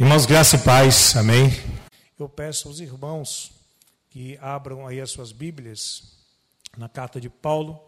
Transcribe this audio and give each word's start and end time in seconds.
Irmãos, 0.00 0.24
graça 0.24 0.56
e 0.56 0.60
paz, 0.60 1.14
amém. 1.14 1.54
Eu 2.18 2.26
peço 2.26 2.68
aos 2.68 2.80
irmãos 2.80 3.52
que 4.08 4.38
abram 4.40 4.86
aí 4.86 4.98
as 4.98 5.10
suas 5.10 5.30
Bíblias 5.30 6.04
na 6.74 6.88
carta 6.88 7.20
de 7.20 7.28
Paulo 7.28 7.78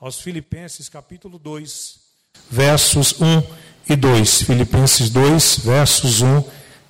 aos 0.00 0.20
Filipenses, 0.20 0.88
capítulo 0.88 1.40
2, 1.40 1.98
versos 2.48 3.20
1 3.20 3.42
e 3.90 3.96
2. 3.96 4.42
Filipenses 4.42 5.10
2, 5.10 5.58
versos 5.64 6.22
1 6.22 6.44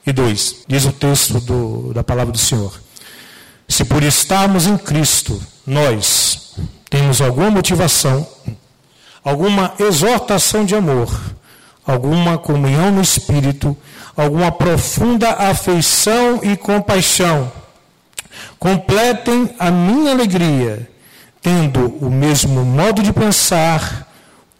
e 0.08 0.12
2. 0.12 0.64
Diz 0.69 0.85
o 0.85 0.93
texto 0.93 1.40
do, 1.40 1.95
da 1.95 2.04
palavra 2.04 2.35
do 2.35 2.38
Senhor: 2.38 2.79
Se 3.67 3.83
por 3.83 4.03
estarmos 4.03 4.67
em 4.67 4.77
Cristo, 4.77 5.40
nós 5.67 6.54
temos 6.90 7.22
alguma 7.22 7.51
motivação, 7.51 8.29
alguma 9.24 9.74
exortação 9.79 10.67
de 10.67 10.74
amor, 10.74 11.35
alguma 11.83 12.37
comunhão 12.37 12.93
no 12.93 13.01
Espírito, 13.01 13.74
alguma 14.17 14.51
profunda 14.51 15.30
afeição 15.30 16.41
e 16.42 16.56
compaixão. 16.56 17.52
Completem 18.59 19.55
a 19.59 19.70
minha 19.70 20.12
alegria, 20.12 20.89
tendo 21.42 21.87
o 22.01 22.11
mesmo 22.11 22.65
modo 22.65 23.02
de 23.02 23.12
pensar, 23.12 24.11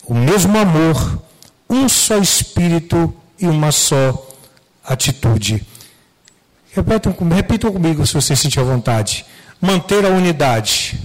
o 0.05 0.15
mesmo 0.15 0.57
amor, 0.59 1.23
um 1.69 1.89
só 1.89 2.19
espírito 2.19 3.15
e 3.39 3.47
uma 3.47 3.73
só 3.73 4.29
atitude. 4.85 5.67
Repitam, 6.73 7.15
repitam 7.35 7.73
comigo 7.73 8.07
se 8.07 8.15
você 8.15 8.37
sentir 8.37 8.61
a 8.61 8.65
vontade. 8.65 9.25
Manter 9.61 10.05
a 10.05 10.11
unidade 10.11 11.01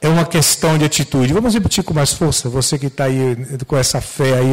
é 0.00 0.08
uma 0.08 0.24
questão 0.24 0.78
de 0.78 0.84
atitude. 0.84 1.32
Vamos 1.32 1.52
repetir 1.52 1.84
com 1.84 1.92
mais 1.92 2.12
força, 2.12 2.48
você 2.48 2.78
que 2.78 2.86
está 2.86 3.04
aí 3.04 3.36
com 3.66 3.76
essa 3.76 4.00
fé 4.00 4.38
aí 4.38 4.52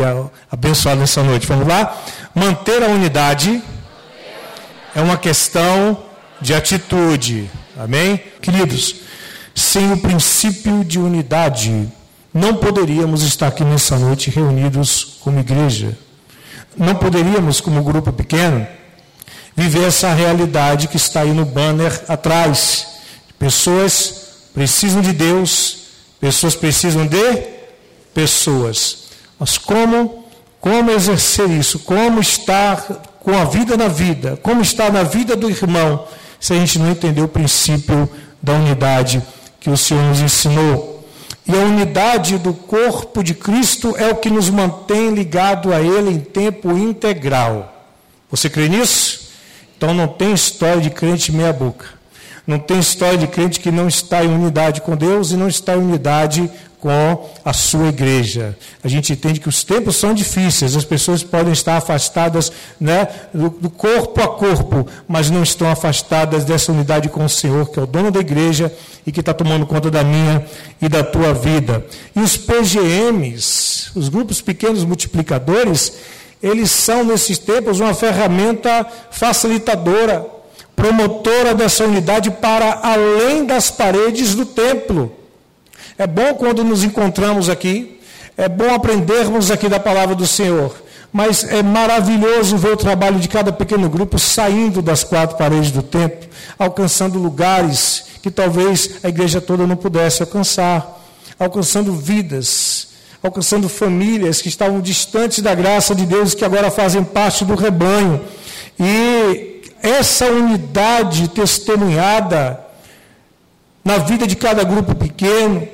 abençoada 0.51 0.99
nessa 0.99 1.23
noite. 1.23 1.47
Vamos 1.47 1.67
lá? 1.67 1.97
Manter 2.35 2.83
a 2.83 2.87
unidade 2.87 3.61
é 4.93 5.01
uma 5.01 5.17
questão 5.17 6.03
de 6.41 6.53
atitude. 6.53 7.49
Amém? 7.79 8.21
Queridos, 8.41 8.95
sem 9.55 9.91
o 9.93 9.97
princípio 9.97 10.83
de 10.83 10.99
unidade, 10.99 11.87
não 12.33 12.55
poderíamos 12.55 13.23
estar 13.23 13.47
aqui 13.47 13.63
nessa 13.63 13.97
noite 13.97 14.29
reunidos 14.29 15.17
como 15.21 15.39
igreja. 15.39 15.97
Não 16.75 16.93
poderíamos, 16.93 17.59
como 17.61 17.81
grupo 17.81 18.11
pequeno, 18.11 18.67
viver 19.55 19.87
essa 19.87 20.13
realidade 20.13 20.87
que 20.87 20.97
está 20.97 21.21
aí 21.21 21.31
no 21.31 21.45
banner 21.45 22.03
atrás. 22.07 22.87
Pessoas 23.39 24.16
precisam 24.57 25.01
de 25.01 25.13
Deus, 25.13 25.83
pessoas 26.19 26.55
precisam 26.55 27.05
de 27.05 27.43
pessoas. 28.11 29.09
Mas 29.37 29.55
como, 29.55 30.25
como 30.59 30.89
exercer 30.89 31.47
isso? 31.51 31.77
Como 31.77 32.19
estar 32.19 32.81
com 33.19 33.37
a 33.37 33.43
vida 33.43 33.77
na 33.77 33.87
vida? 33.87 34.35
Como 34.41 34.63
estar 34.63 34.91
na 34.91 35.03
vida 35.03 35.35
do 35.35 35.47
irmão? 35.47 36.07
Se 36.39 36.53
a 36.53 36.55
gente 36.55 36.79
não 36.79 36.89
entender 36.89 37.21
o 37.21 37.27
princípio 37.27 38.09
da 38.41 38.53
unidade 38.53 39.21
que 39.59 39.69
o 39.69 39.77
Senhor 39.77 40.01
nos 40.05 40.21
ensinou. 40.21 41.07
E 41.47 41.51
a 41.51 41.59
unidade 41.59 42.39
do 42.39 42.51
corpo 42.51 43.21
de 43.21 43.35
Cristo 43.35 43.93
é 43.95 44.09
o 44.09 44.15
que 44.15 44.31
nos 44.31 44.49
mantém 44.49 45.11
ligado 45.11 45.71
a 45.71 45.79
Ele 45.79 46.09
em 46.09 46.19
tempo 46.19 46.75
integral. 46.75 47.85
Você 48.31 48.49
crê 48.49 48.67
nisso? 48.67 49.29
Então 49.77 49.93
não 49.93 50.07
tem 50.07 50.33
história 50.33 50.81
de 50.81 50.89
crente 50.89 51.31
meia-boca. 51.31 51.96
Não 52.47 52.57
tem 52.57 52.79
história 52.79 53.17
de 53.17 53.27
crente 53.27 53.59
que 53.59 53.69
não 53.69 53.89
está 53.89 54.23
em 54.23 54.33
unidade 54.33 54.79
com 54.79 54.95
Deus 54.95 55.31
e 55.31 55.35
não 55.35 55.49
está 55.49 55.75
em 55.75 55.79
unidade 55.79 56.49
com 56.79 57.29
a 57.43 57.51
sua 57.51 57.87
igreja. 57.87 58.57
A 58.81 58.87
gente 58.87 59.11
entende 59.11 59.39
que 59.41 59.49
os 59.49 59.65
tempos 59.65 59.97
são 59.97 60.13
difíceis, 60.13 60.75
as 60.75 60.85
pessoas 60.85 61.23
podem 61.23 61.51
estar 61.51 61.75
afastadas 61.75 62.49
né, 62.79 63.07
do, 63.33 63.49
do, 63.49 63.69
corpo 63.69 64.21
a 64.21 64.29
corpo, 64.29 64.87
mas 65.07 65.29
não 65.29 65.43
estão 65.43 65.69
afastadas 65.69 66.45
dessa 66.45 66.71
unidade 66.71 67.09
com 67.09 67.25
o 67.25 67.29
Senhor, 67.29 67.69
que 67.69 67.79
é 67.79 67.81
o 67.81 67.87
dono 67.87 68.11
da 68.11 68.21
igreja 68.21 68.73
e 69.05 69.11
que 69.11 69.19
está 69.19 69.33
tomando 69.33 69.65
conta 69.65 69.91
da 69.91 70.03
minha 70.03 70.45
e 70.81 70.87
da 70.87 71.03
tua 71.03 71.33
vida. 71.33 71.85
E 72.15 72.21
os 72.21 72.37
PGMs, 72.37 73.91
os 73.93 74.07
grupos 74.07 74.39
pequenos 74.39 74.85
multiplicadores, 74.85 75.93
eles 76.41 76.69
são, 76.69 77.03
nesses 77.03 77.39
tempos, 77.39 77.79
uma 77.79 77.95
ferramenta 77.95 78.85
facilitadora 79.11 80.36
promotora 80.77 81.55
dessa 81.55 81.83
unidade 81.83 82.29
para 82.29 82.81
além 82.83 83.43
das 83.43 83.71
paredes 83.71 84.35
do 84.35 84.45
templo. 84.45 85.11
É 85.97 86.05
bom 86.05 86.35
quando 86.35 86.63
nos 86.63 86.83
encontramos 86.83 87.49
aqui, 87.49 87.99
é 88.37 88.47
bom 88.47 88.71
aprendermos 88.71 89.49
aqui 89.49 89.67
da 89.67 89.79
palavra 89.79 90.13
do 90.13 90.27
Senhor, 90.27 90.71
mas 91.11 91.43
é 91.43 91.63
maravilhoso 91.63 92.57
ver 92.57 92.73
o 92.73 92.77
trabalho 92.77 93.19
de 93.19 93.27
cada 93.27 93.51
pequeno 93.51 93.89
grupo 93.89 94.19
saindo 94.19 94.79
das 94.79 95.03
quatro 95.03 95.35
paredes 95.35 95.71
do 95.71 95.81
templo, 95.81 96.29
alcançando 96.59 97.17
lugares 97.17 98.05
que 98.21 98.29
talvez 98.29 98.99
a 99.03 99.09
igreja 99.09 99.41
toda 99.41 99.65
não 99.65 99.75
pudesse 99.75 100.21
alcançar, 100.21 101.03
alcançando 101.39 101.91
vidas, 101.91 102.89
alcançando 103.23 103.67
famílias 103.67 104.43
que 104.43 104.49
estavam 104.49 104.79
distantes 104.79 105.39
da 105.39 105.55
graça 105.55 105.95
de 105.95 106.05
Deus 106.05 106.35
que 106.35 106.45
agora 106.45 106.69
fazem 106.69 107.03
parte 107.03 107.43
do 107.43 107.55
rebanho. 107.55 108.21
E 108.79 109.56
essa 109.81 110.25
unidade 110.25 111.27
testemunhada 111.29 112.59
na 113.83 113.97
vida 113.97 114.27
de 114.27 114.35
cada 114.35 114.63
grupo 114.63 114.93
pequeno 114.95 115.67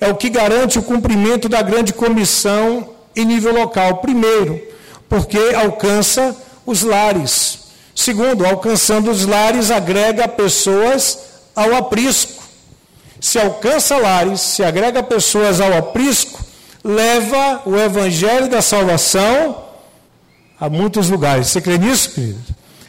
é 0.00 0.08
o 0.08 0.14
que 0.14 0.28
garante 0.28 0.78
o 0.78 0.82
cumprimento 0.82 1.48
da 1.48 1.62
grande 1.62 1.92
comissão 1.92 2.90
em 3.14 3.24
nível 3.24 3.52
local. 3.52 3.96
Primeiro, 3.96 4.60
porque 5.08 5.38
alcança 5.54 6.36
os 6.64 6.82
lares. 6.82 7.66
Segundo, 7.94 8.46
alcançando 8.46 9.10
os 9.10 9.24
lares, 9.24 9.70
agrega 9.70 10.28
pessoas 10.28 11.18
ao 11.54 11.74
aprisco. 11.74 12.44
Se 13.20 13.38
alcança 13.38 13.96
lares, 13.96 14.40
se 14.40 14.62
agrega 14.62 15.02
pessoas 15.02 15.60
ao 15.60 15.72
aprisco, 15.76 16.44
leva 16.84 17.62
o 17.64 17.74
evangelho 17.76 18.48
da 18.48 18.60
salvação 18.60 19.64
a 20.60 20.68
muitos 20.68 21.08
lugares. 21.08 21.48
Você 21.48 21.60
crê 21.60 21.78
nisso, 21.78 22.10
querido? 22.10 22.38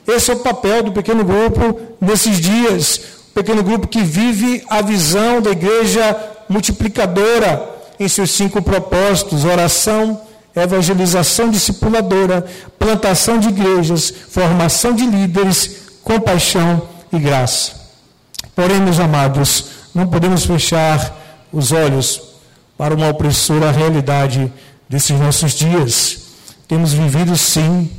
Esse 0.08 0.32
é 0.32 0.34
o 0.34 0.40
papel 0.40 0.84
do 0.84 0.92
pequeno 0.94 1.24
grupo 1.26 1.80
nesses 2.00 2.40
dias. 2.40 3.02
O 3.32 3.34
pequeno 3.34 3.62
grupo 3.62 3.88
que 3.88 4.02
vive 4.02 4.64
a 4.70 4.82
visão 4.82 5.42
da 5.42 5.52
igreja 5.52 6.16
multiplicadora 6.48 7.76
em 8.00 8.08
seus 8.08 8.32
cinco 8.32 8.62
propósitos: 8.62 9.44
oração, 9.44 10.22
evangelização 10.56 11.50
discipuladora, 11.50 12.46
plantação 12.80 13.38
de 13.38 13.50
igrejas, 13.50 14.14
formação 14.30 14.94
de 14.94 15.06
líderes, 15.06 15.76
compaixão 16.04 16.82
e 17.12 17.20
graça. 17.20 17.74
Porém, 18.56 18.80
meus 18.80 19.00
amados, 19.00 19.66
não 19.94 20.08
podemos 20.08 20.46
fechar 20.46 21.16
os 21.52 21.72
olhos 21.72 22.22
para 22.78 22.96
uma 22.96 23.10
opressora 23.10 23.72
realidade 23.72 24.52
desses 24.88 25.20
nossos 25.20 25.54
dias. 25.54 26.20
Temos 26.68 26.94
vivido, 26.94 27.36
sim, 27.38 27.90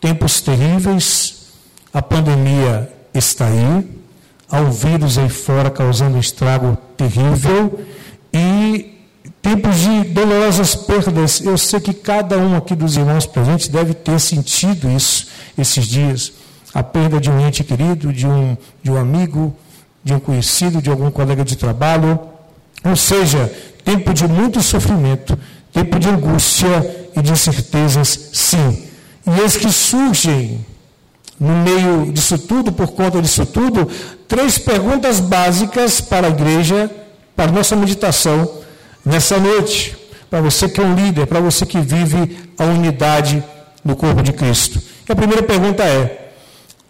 tempos 0.00 0.40
terríveis, 0.40 1.35
a 1.92 2.02
pandemia 2.02 2.90
está 3.14 3.46
aí, 3.46 3.88
há 4.50 4.60
um 4.60 4.70
vírus 4.70 5.18
aí 5.18 5.28
fora 5.28 5.70
causando 5.70 6.16
um 6.16 6.20
estrago 6.20 6.76
terrível 6.96 7.80
e 8.32 8.96
tempos 9.40 9.76
de 9.78 10.04
dolorosas 10.10 10.74
perdas. 10.74 11.40
Eu 11.40 11.56
sei 11.56 11.80
que 11.80 11.94
cada 11.94 12.36
um 12.38 12.56
aqui 12.56 12.74
dos 12.74 12.96
irmãos 12.96 13.26
presentes 13.26 13.68
deve 13.68 13.94
ter 13.94 14.18
sentido 14.20 14.90
isso 14.90 15.28
esses 15.56 15.86
dias. 15.86 16.32
A 16.74 16.82
perda 16.82 17.20
de 17.20 17.30
um 17.30 17.40
ente 17.46 17.64
querido, 17.64 18.12
de 18.12 18.26
um, 18.26 18.56
de 18.82 18.90
um 18.90 18.96
amigo, 18.96 19.56
de 20.04 20.12
um 20.12 20.20
conhecido, 20.20 20.82
de 20.82 20.90
algum 20.90 21.10
colega 21.10 21.44
de 21.44 21.56
trabalho. 21.56 22.18
Ou 22.84 22.96
seja, 22.96 23.50
tempo 23.84 24.12
de 24.12 24.28
muito 24.28 24.60
sofrimento, 24.60 25.38
tempo 25.72 25.98
de 25.98 26.08
angústia 26.08 27.08
e 27.16 27.22
de 27.22 27.32
incertezas, 27.32 28.30
sim. 28.32 28.84
E 29.26 29.40
eis 29.40 29.56
que 29.56 29.72
surgem 29.72 30.64
no 31.38 31.54
meio 31.56 32.12
disso 32.12 32.38
tudo, 32.38 32.72
por 32.72 32.88
conta 32.88 33.20
disso 33.20 33.44
tudo, 33.44 33.88
três 34.26 34.58
perguntas 34.58 35.20
básicas 35.20 36.00
para 36.00 36.28
a 36.28 36.30
igreja, 36.30 36.90
para 37.34 37.50
a 37.50 37.52
nossa 37.52 37.76
meditação 37.76 38.50
nessa 39.04 39.38
noite. 39.38 39.96
Para 40.30 40.40
você 40.40 40.68
que 40.68 40.80
é 40.80 40.84
um 40.84 40.94
líder, 40.94 41.26
para 41.26 41.40
você 41.40 41.64
que 41.64 41.78
vive 41.78 42.50
a 42.58 42.64
unidade 42.64 43.42
no 43.84 43.94
corpo 43.94 44.22
de 44.22 44.32
Cristo. 44.32 44.82
E 45.08 45.12
a 45.12 45.16
primeira 45.16 45.42
pergunta 45.42 45.84
é: 45.84 46.32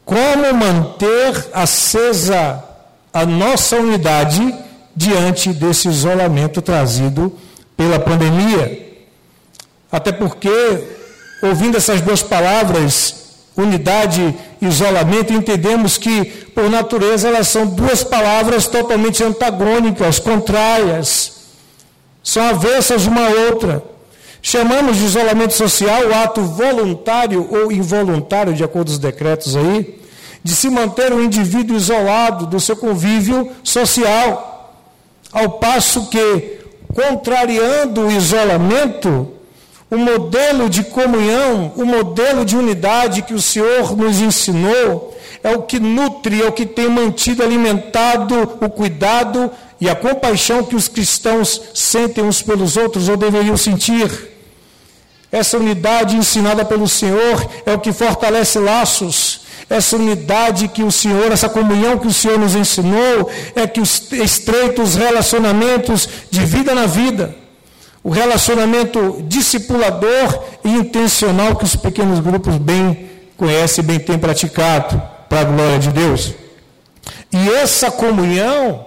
como 0.05 0.55
manter 0.55 1.49
acesa 1.53 2.65
a 3.13 3.27
nossa 3.27 3.77
unidade 3.77 4.55
diante 4.95 5.53
desse 5.53 5.89
isolamento 5.89 6.63
trazido 6.63 7.37
pela 7.77 7.99
pandemia? 7.99 8.87
Até 9.93 10.13
porque, 10.13 10.49
ouvindo 11.43 11.77
essas 11.77 12.01
duas 12.01 12.23
palavras, 12.23 13.26
unidade 13.57 14.35
isolamento, 14.61 15.33
entendemos 15.33 15.97
que, 15.97 16.25
por 16.55 16.69
natureza, 16.69 17.29
elas 17.29 17.49
são 17.49 17.67
duas 17.67 18.05
palavras 18.05 18.67
totalmente 18.67 19.23
antagônicas, 19.23 20.19
contrárias, 20.19 21.33
são 22.23 22.43
avessas 22.43 23.07
uma 23.07 23.27
à 23.27 23.31
outra. 23.51 23.83
Chamamos 24.43 24.99
de 24.99 25.05
isolamento 25.05 25.55
social 25.55 26.09
o 26.09 26.15
ato 26.15 26.43
voluntário 26.43 27.49
ou 27.51 27.73
involuntário, 27.73 28.53
de 28.55 28.63
acordo 28.63 28.89
com 28.89 28.93
os 28.93 28.99
decretos 28.99 29.57
aí, 29.57 30.01
de 30.43 30.55
se 30.55 30.69
manter 30.71 31.13
o 31.13 31.23
indivíduo 31.23 31.77
isolado 31.77 32.47
do 32.47 32.61
seu 32.61 32.77
convívio 32.77 33.51
social, 33.65 34.75
ao 35.33 35.59
passo 35.59 36.09
que, 36.09 36.61
contrariando 36.95 38.03
o 38.03 38.11
isolamento, 38.11 39.36
o 39.91 39.97
modelo 39.97 40.69
de 40.69 40.83
comunhão, 40.85 41.73
o 41.77 41.85
modelo 41.85 42.45
de 42.45 42.57
unidade 42.57 43.23
que 43.23 43.35
o 43.35 43.41
Senhor 43.41 43.97
nos 43.97 44.21
ensinou, 44.21 45.17
é 45.43 45.57
o 45.57 45.63
que 45.63 45.79
nutre, 45.79 46.43
é 46.43 46.47
o 46.47 46.53
que 46.53 46.67
tem 46.67 46.89
mantido 46.89 47.43
alimentado 47.43 48.59
o 48.61 48.69
cuidado 48.69 49.51
e 49.81 49.89
a 49.89 49.95
compaixão 49.95 50.65
que 50.65 50.75
os 50.75 50.89
cristãos 50.89 51.61
sentem 51.73 52.25
uns 52.25 52.43
pelos 52.43 52.77
outros 52.77 53.09
ou 53.09 53.17
deveriam 53.17 53.57
sentir. 53.57 54.11
Essa 55.31 55.59
unidade 55.59 56.17
ensinada 56.17 56.65
pelo 56.65 56.89
Senhor 56.89 57.49
é 57.65 57.73
o 57.73 57.79
que 57.79 57.93
fortalece 57.93 58.59
laços. 58.59 59.43
Essa 59.69 59.97
unidade 59.97 60.69
que 60.69 60.83
o 60.83 60.91
Senhor, 60.91 61.31
essa 61.31 61.49
comunhão 61.49 61.99
que 61.99 62.07
o 62.07 62.13
Senhor 62.13 62.39
nos 62.39 62.55
ensinou, 62.55 63.31
é 63.55 63.67
que 63.67 63.81
os 63.81 64.11
estreitos 64.13 64.95
relacionamentos 64.95 66.09
de 66.31 66.45
vida 66.45 66.75
na 66.75 66.87
vida, 66.87 67.35
o 68.07 68.11
relacionamento 68.11 69.21
discipulador 69.27 70.41
e 70.65 70.69
intencional 70.69 71.57
que 71.57 71.65
os 71.65 71.75
pequenos 71.75 72.21
grupos 72.21 72.57
bem 72.57 73.11
conhecem, 73.37 73.83
bem 73.83 73.99
têm 73.99 74.17
praticado, 74.17 75.03
para 75.29 75.41
a 75.41 75.45
glória 75.45 75.81
de 75.81 75.91
Deus. 75.91 76.33
E 77.33 77.49
essa 77.51 77.91
comunhão, 77.91 78.87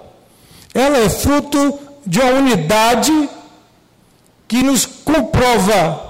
ela 0.73 0.99
é 0.99 1.09
fruto 1.09 1.77
de 2.05 2.17
uma 2.17 2.31
unidade 2.31 3.29
que 4.47 4.63
nos 4.63 4.85
comprova 4.85 6.07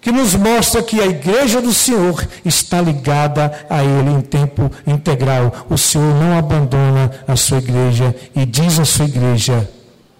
que 0.00 0.10
nos 0.10 0.34
mostra 0.34 0.82
que 0.82 1.02
a 1.02 1.06
igreja 1.06 1.60
do 1.60 1.74
Senhor 1.74 2.26
está 2.44 2.80
ligada 2.80 3.66
a 3.68 3.84
Ele 3.84 4.10
em 4.10 4.20
tempo 4.22 4.70
integral. 4.86 5.66
O 5.68 5.76
Senhor 5.76 6.14
não 6.14 6.38
abandona 6.38 7.10
a 7.26 7.36
sua 7.36 7.58
igreja 7.58 8.14
e 8.34 8.46
diz 8.46 8.78
à 8.78 8.86
sua 8.86 9.04
igreja: 9.06 9.68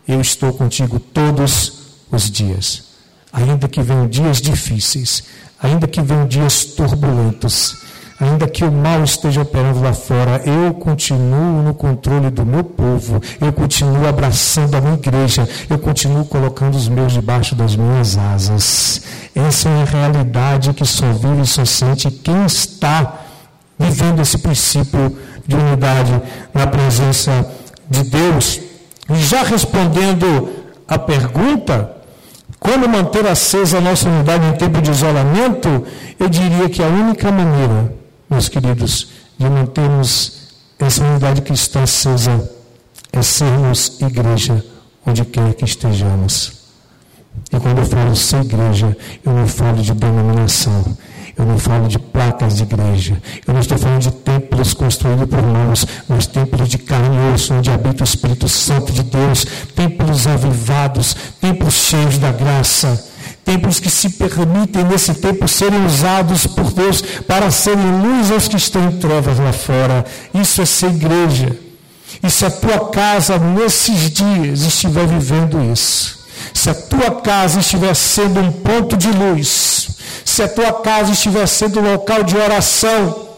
Eu 0.06 0.20
estou 0.20 0.52
contigo 0.52 0.98
todos 0.98 1.77
os 1.77 1.77
dias. 2.30 2.84
Ainda 3.32 3.68
que 3.68 3.82
venham 3.82 4.08
dias 4.08 4.40
difíceis, 4.40 5.24
ainda 5.60 5.86
que 5.86 6.00
venham 6.00 6.26
dias 6.26 6.64
turbulentos, 6.64 7.76
Ainda 8.20 8.48
que 8.48 8.64
o 8.64 8.72
mal 8.72 9.04
esteja 9.04 9.42
operando 9.42 9.80
lá 9.80 9.92
fora, 9.92 10.42
eu 10.44 10.74
continuo 10.74 11.62
no 11.62 11.72
controle 11.72 12.30
do 12.30 12.44
meu 12.44 12.64
povo, 12.64 13.22
eu 13.40 13.52
continuo 13.52 14.08
abraçando 14.08 14.76
a 14.76 14.80
minha 14.80 14.94
igreja, 14.94 15.48
eu 15.70 15.78
continuo 15.78 16.24
colocando 16.24 16.74
os 16.74 16.88
meus 16.88 17.12
debaixo 17.12 17.54
das 17.54 17.76
minhas 17.76 18.18
asas. 18.18 19.02
Essa 19.36 19.68
é 19.68 19.82
a 19.82 19.84
realidade 19.84 20.72
que 20.72 20.84
só 20.84 21.12
vive 21.12 21.42
e 21.42 21.46
só 21.46 21.64
sente 21.64 22.10
quem 22.10 22.44
está 22.44 23.20
vivendo 23.78 24.20
esse 24.20 24.38
princípio 24.38 25.16
de 25.46 25.54
unidade 25.54 26.20
na 26.52 26.66
presença 26.66 27.48
de 27.88 28.02
Deus. 28.02 28.60
E 29.08 29.14
já 29.14 29.44
respondendo 29.44 30.48
a 30.88 30.98
pergunta, 30.98 31.97
como 32.58 32.88
manter 32.88 33.26
acesa 33.26 33.78
a 33.78 33.80
nossa 33.80 34.08
unidade 34.08 34.46
em 34.46 34.52
tempo 34.52 34.80
de 34.80 34.90
isolamento, 34.90 35.86
eu 36.18 36.28
diria 36.28 36.68
que 36.68 36.82
a 36.82 36.86
única 36.86 37.30
maneira 37.30 37.98
meus 38.28 38.48
queridos, 38.48 39.08
de 39.38 39.48
mantermos 39.48 40.48
essa 40.78 41.02
unidade 41.02 41.42
cristã 41.42 41.82
acesa 41.82 42.50
é 43.12 43.22
sermos 43.22 44.00
igreja 44.00 44.64
onde 45.06 45.24
quer 45.24 45.54
que 45.54 45.64
estejamos. 45.64 46.52
E 47.52 47.58
quando 47.58 47.78
eu 47.78 47.86
falo 47.86 48.14
ser 48.14 48.44
igreja, 48.44 48.96
eu 49.24 49.32
não 49.32 49.48
falo 49.48 49.80
de 49.80 49.94
denominação, 49.94 50.84
eu 51.38 51.46
não 51.46 51.58
falo 51.58 51.86
de 51.88 51.98
placas 51.98 52.56
de 52.56 52.64
igreja, 52.64 53.22
eu 53.46 53.54
não 53.54 53.60
estou 53.60 53.78
falando 53.78 54.02
de 54.02 54.10
templos 54.10 54.74
construídos 54.74 55.26
por 55.26 55.42
mãos, 55.42 55.86
mas 56.08 56.26
templos 56.26 56.68
de 56.68 56.78
carne 56.78 57.16
e 57.16 57.34
osso, 57.34 57.54
onde 57.54 57.70
habita 57.70 58.02
o 58.02 58.04
Espírito 58.04 58.48
Santo 58.48 58.92
de 58.92 59.02
Deus, 59.02 59.46
templos 59.74 60.26
avivados, 60.26 61.16
templos 61.40 61.74
cheios 61.74 62.18
da 62.18 62.32
graça 62.32 63.08
templos 63.44 63.80
que 63.80 63.88
se 63.88 64.10
permitem 64.10 64.84
nesse 64.84 65.14
tempo 65.14 65.48
serem 65.48 65.86
usados 65.86 66.46
por 66.46 66.70
Deus 66.70 67.00
para 67.26 67.50
serem 67.50 68.02
luz 68.02 68.30
aos 68.30 68.46
que 68.46 68.56
estão 68.56 68.90
em 68.90 68.98
trevas 68.98 69.38
lá 69.38 69.54
fora. 69.54 70.04
Isso 70.34 70.60
é 70.60 70.66
ser 70.66 70.88
igreja. 70.88 71.56
E 72.22 72.30
se 72.30 72.44
a 72.44 72.50
tua 72.50 72.90
casa 72.90 73.38
nesses 73.38 74.10
dias 74.10 74.60
estiver 74.62 75.06
vivendo 75.06 75.72
isso, 75.72 76.18
se 76.52 76.68
a 76.68 76.74
tua 76.74 77.22
casa 77.22 77.60
estiver 77.60 77.94
sendo 77.94 78.40
um 78.40 78.52
ponto 78.52 78.98
de 78.98 79.08
luz, 79.08 79.77
se 80.28 80.42
a 80.42 80.48
tua 80.48 80.74
casa 80.82 81.10
estiver 81.12 81.46
sendo 81.46 81.80
um 81.80 81.90
local 81.92 82.22
de 82.22 82.36
oração, 82.36 83.28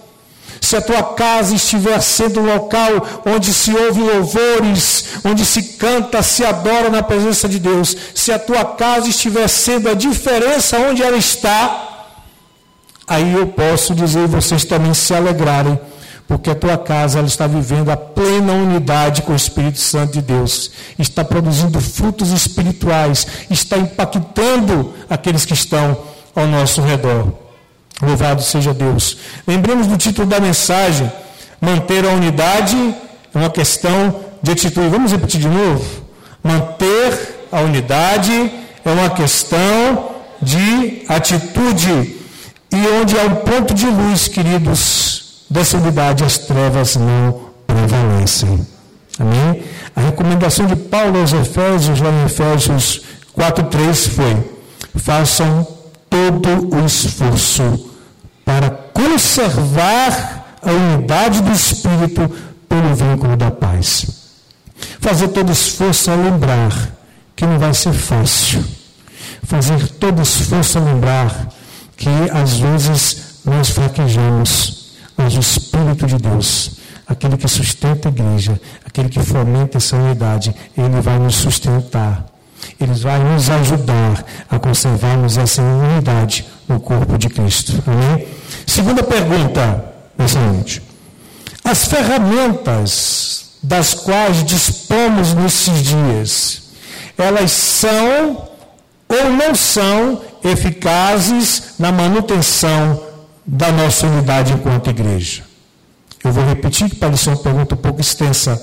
se 0.60 0.75
a 0.75 0.82
tua 0.82 1.02
casa 1.14 1.54
estiver 1.54 2.00
sendo 2.02 2.40
um 2.40 2.46
local 2.54 3.22
onde 3.25 3.54
se 3.54 3.72
ouve 3.72 4.00
louvores, 4.00 5.04
onde 5.25 5.46
se 5.46 5.62
canta, 5.84 6.20
se 6.20 6.44
adora 6.44 6.90
na 6.90 7.00
presença 7.00 7.48
de 7.48 7.60
Deus, 7.60 7.96
se 8.12 8.32
a 8.32 8.40
tua 8.40 8.64
casa 8.64 9.08
estiver 9.08 9.46
sendo 9.46 9.88
a 9.88 9.94
diferença 9.94 10.78
onde 10.78 11.00
ela 11.00 11.16
está, 11.16 12.16
aí 13.06 13.34
eu 13.34 13.46
posso 13.46 13.94
dizer 13.94 14.26
vocês 14.26 14.64
também 14.64 14.92
se 14.92 15.14
alegrarem, 15.14 15.78
porque 16.26 16.50
a 16.50 16.56
tua 16.56 16.76
casa 16.76 17.20
ela 17.20 17.28
está 17.28 17.46
vivendo 17.46 17.90
a 17.90 17.96
plena 17.96 18.52
unidade 18.52 19.22
com 19.22 19.32
o 19.32 19.37
Espírito 19.37 19.78
Santo 19.78 20.14
de 20.14 20.22
Deus, 20.22 20.72
está 20.98 21.25
produzindo 21.25 21.81
frutos 21.81 22.32
espirituais, 22.32 23.28
está 23.48 23.78
impactando 23.78 24.92
aqueles 25.08 25.44
que 25.44 25.54
estão 25.54 26.10
ao 26.35 26.47
nosso 26.47 26.81
redor. 26.81 27.32
Louvado 28.03 28.43
seja 28.43 28.73
Deus. 28.73 29.19
Lembremos 29.47 29.87
do 29.87 29.97
título 29.97 30.27
da 30.27 30.41
mensagem: 30.41 31.11
manter 31.61 32.05
a 32.05 32.11
unidade 32.11 32.77
é 33.35 33.38
uma 33.38 33.50
questão 33.50 34.21
de 34.43 34.53
atitude. 34.53 34.88
Vamos 34.88 35.12
repetir 35.12 35.41
de 35.41 35.49
novo? 35.49 35.85
Manter 36.43 37.47
a 37.53 37.61
unidade 37.61 38.53
é 38.85 38.91
uma 38.91 39.11
questão 39.11 40.11
de 40.41 41.05
atitude. 41.09 42.17
E 42.73 43.00
onde 43.00 43.19
há 43.19 43.25
um 43.25 43.35
ponto 43.37 43.75
de 43.75 43.87
luz, 43.87 44.29
queridos, 44.29 45.44
dessa 45.50 45.76
unidade, 45.76 46.25
as 46.25 46.38
trevas 46.38 46.97
não 46.97 47.50
prevalecem. 47.67 48.67
Amém? 49.19 49.62
A 49.94 50.00
recomendação 50.00 50.67
de 50.67 50.76
Paulo 50.76 51.21
aos 51.21 51.33
Efésios, 51.33 52.00
lá 52.00 52.11
em 52.11 52.25
Efésios 52.25 53.03
4,3 53.37 54.09
foi: 54.09 54.37
façam 54.97 55.67
todo 56.11 56.75
o 56.77 56.85
esforço 56.85 57.91
para 58.45 58.69
conservar 58.69 60.57
a 60.62 60.71
unidade 60.71 61.40
do 61.40 61.52
Espírito 61.52 62.31
pelo 62.69 62.95
vínculo 62.95 63.37
da 63.37 63.50
paz. 63.50 64.07
Fazer 65.00 65.29
todo 65.29 65.52
esforço 65.52 66.11
a 66.11 66.14
lembrar 66.14 66.73
que 67.35 67.47
não 67.47 67.59
vai 67.59 67.73
ser 67.73 67.93
fácil. 67.93 68.62
Fazer 69.45 69.88
todo 69.93 70.21
esforço 70.21 70.79
a 70.79 70.83
lembrar 70.83 71.49
que 71.97 72.09
às 72.33 72.59
vezes 72.59 73.40
nós 73.45 73.71
fraquejamos, 73.71 74.95
mas 75.17 75.37
o 75.37 75.40
Espírito 75.40 76.07
de 76.07 76.17
Deus, 76.17 76.73
aquele 77.07 77.37
que 77.37 77.49
sustenta 77.49 78.09
a 78.09 78.12
igreja, 78.12 78.61
aquele 78.85 79.09
que 79.09 79.21
fomenta 79.21 79.79
essa 79.79 79.97
unidade, 79.97 80.55
ele 80.76 81.00
vai 81.00 81.19
nos 81.19 81.37
sustentar. 81.37 82.29
Ele 82.81 82.95
vai 82.95 83.19
nos 83.19 83.50
ajudar 83.50 84.25
a 84.49 84.59
conservarmos 84.59 85.37
essa 85.37 85.62
unidade 85.62 86.47
no 86.69 86.81
corpo 86.81 87.19
de 87.19 87.29
Cristo. 87.29 87.83
Amém? 87.87 88.26
Segunda 88.67 89.02
pergunta 89.02 89.85
nessa. 90.17 90.38
As 91.64 91.87
ferramentas 91.87 93.50
das 93.62 93.95
quais 93.95 94.45
dispomos 94.45 95.35
nesses 95.35 95.83
dias, 95.83 96.62
elas 97.17 97.50
são 97.52 98.49
ou 99.09 99.31
não 99.31 99.55
são 99.55 100.23
eficazes 100.43 101.75
na 101.79 101.93
manutenção 101.93 103.02
da 103.45 103.71
nossa 103.73 104.07
unidade 104.07 104.52
enquanto 104.52 104.90
igreja? 104.90 105.43
Eu 106.23 106.33
vou 106.33 106.45
repetir 106.45 106.88
que 106.88 106.97
pareceu 106.97 107.33
uma 107.33 107.43
pergunta 107.43 107.75
um 107.75 107.79
pouco 107.79 108.00
extensa. 108.00 108.61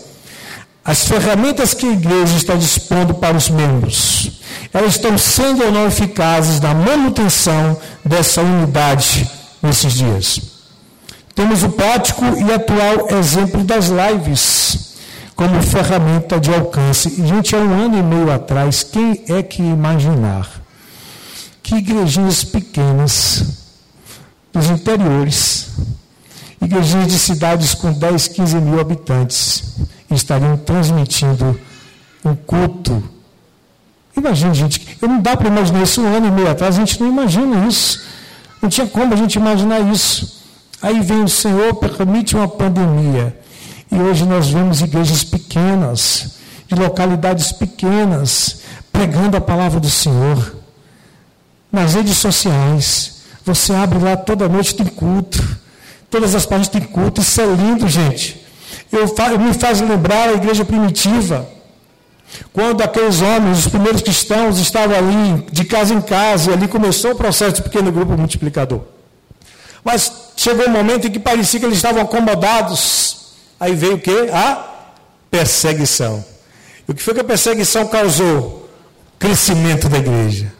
As 0.88 1.06
ferramentas 1.06 1.74
que 1.74 1.86
a 1.86 1.92
igreja 1.92 2.38
está 2.38 2.56
dispondo 2.56 3.14
para 3.14 3.36
os 3.36 3.50
membros, 3.50 4.40
elas 4.74 4.96
estão 4.96 5.18
sendo 5.18 5.66
ou 5.66 5.72
não 5.72 5.86
eficazes 5.86 6.62
na 6.62 6.74
manutenção 6.74 7.78
dessa 8.06 8.42
unidade 8.42 9.30
nesses 9.62 9.92
dias. 9.92 10.40
Temos 11.36 11.62
o 11.62 11.70
prático 11.70 12.24
e 12.24 12.54
atual 12.54 13.10
exemplo 13.20 13.66
das 13.66 13.88
lives 13.90 14.96
como 15.36 15.62
ferramenta 15.62 16.40
de 16.40 16.54
alcance. 16.54 17.10
E, 17.10 17.28
gente, 17.28 17.54
há 17.54 17.60
um 17.60 17.86
ano 17.86 18.00
e 18.00 18.02
meio 18.02 18.32
atrás, 18.32 18.82
quem 18.82 19.26
é 19.28 19.44
que 19.44 19.62
imaginar 19.62 20.50
que 21.62 21.76
igrejinhas 21.76 22.46
pequenas, 22.46 23.44
dos 24.54 24.70
interiores, 24.70 25.68
igrejinhas 26.62 27.10
de 27.10 27.20
cidades 27.20 27.74
com 27.74 27.92
10, 27.92 28.30
15 28.30 28.56
mil 28.56 28.80
habitantes, 28.80 29.76
estariam 30.16 30.58
transmitindo 30.58 31.60
um 32.24 32.36
culto 32.36 33.04
Imagina, 34.18 34.52
gente, 34.52 34.98
eu 35.00 35.08
não 35.08 35.22
dá 35.22 35.38
para 35.38 35.48
imaginar 35.48 35.84
isso 35.84 36.02
um 36.02 36.08
ano 36.08 36.28
e 36.28 36.32
meio 36.32 36.50
atrás, 36.50 36.76
a 36.76 36.80
gente 36.80 37.00
não 37.00 37.08
imagina 37.08 37.68
isso. 37.68 38.04
Não 38.60 38.68
tinha 38.68 38.88
como 38.88 39.14
a 39.14 39.16
gente 39.16 39.36
imaginar 39.36 39.80
isso. 39.92 40.42
Aí 40.82 41.00
vem 41.02 41.24
o 41.24 41.30
Senhor, 41.30 41.76
permite 41.76 42.36
uma 42.36 42.48
pandemia. 42.48 43.40
E 43.92 43.96
hoje 43.96 44.26
nós 44.26 44.50
vemos 44.50 44.82
igrejas 44.82 45.24
pequenas, 45.24 46.36
de 46.68 46.74
localidades 46.76 47.52
pequenas, 47.52 48.62
pregando 48.92 49.38
a 49.38 49.42
palavra 49.42 49.80
do 49.80 49.90
Senhor. 49.90 50.56
Nas 51.72 51.94
redes 51.94 52.18
sociais, 52.18 53.22
você 53.46 53.72
abre 53.74 54.00
lá 54.00 54.18
toda 54.18 54.50
noite 54.50 54.74
tem 54.74 54.88
culto. 54.88 55.58
Todas 56.10 56.34
as 56.34 56.46
páginas 56.46 56.70
têm 56.70 56.82
culto. 56.82 57.22
Isso 57.22 57.40
é 57.40 57.46
lindo, 57.46 57.88
gente. 57.88 58.47
Eu, 58.92 59.40
me 59.40 59.54
faz 59.54 59.82
lembrar 59.82 60.30
a 60.30 60.34
igreja 60.34 60.64
primitiva. 60.64 61.48
Quando 62.54 62.82
aqueles 62.82 63.22
homens, 63.22 63.60
os 63.60 63.68
primeiros 63.68 64.02
cristãos, 64.02 64.60
estavam 64.60 64.96
ali 64.96 65.46
de 65.52 65.64
casa 65.66 65.94
em 65.94 66.02
casa, 66.02 66.52
e 66.52 66.54
ali 66.54 66.68
começou 66.68 67.12
o 67.12 67.16
processo 67.16 67.56
de 67.56 67.62
pequeno 67.62 67.92
grupo 67.92 68.18
multiplicador. 68.18 68.82
Mas 69.84 70.12
chegou 70.36 70.68
um 70.68 70.72
momento 70.72 71.08
em 71.08 71.12
que 71.12 71.20
parecia 71.20 71.60
que 71.60 71.66
eles 71.66 71.78
estavam 71.78 72.02
acomodados. 72.02 73.34
Aí 73.60 73.74
veio 73.74 73.96
o 73.96 74.00
que? 74.00 74.30
A 74.32 74.66
perseguição. 75.32 76.24
E 76.88 76.92
o 76.92 76.96
que 76.96 77.02
foi 77.02 77.14
que 77.14 77.22
a 77.22 77.24
perseguição 77.24 77.88
causou? 77.88 78.70
Crescimento 79.18 79.90
da 79.90 79.98
igreja. 79.98 80.52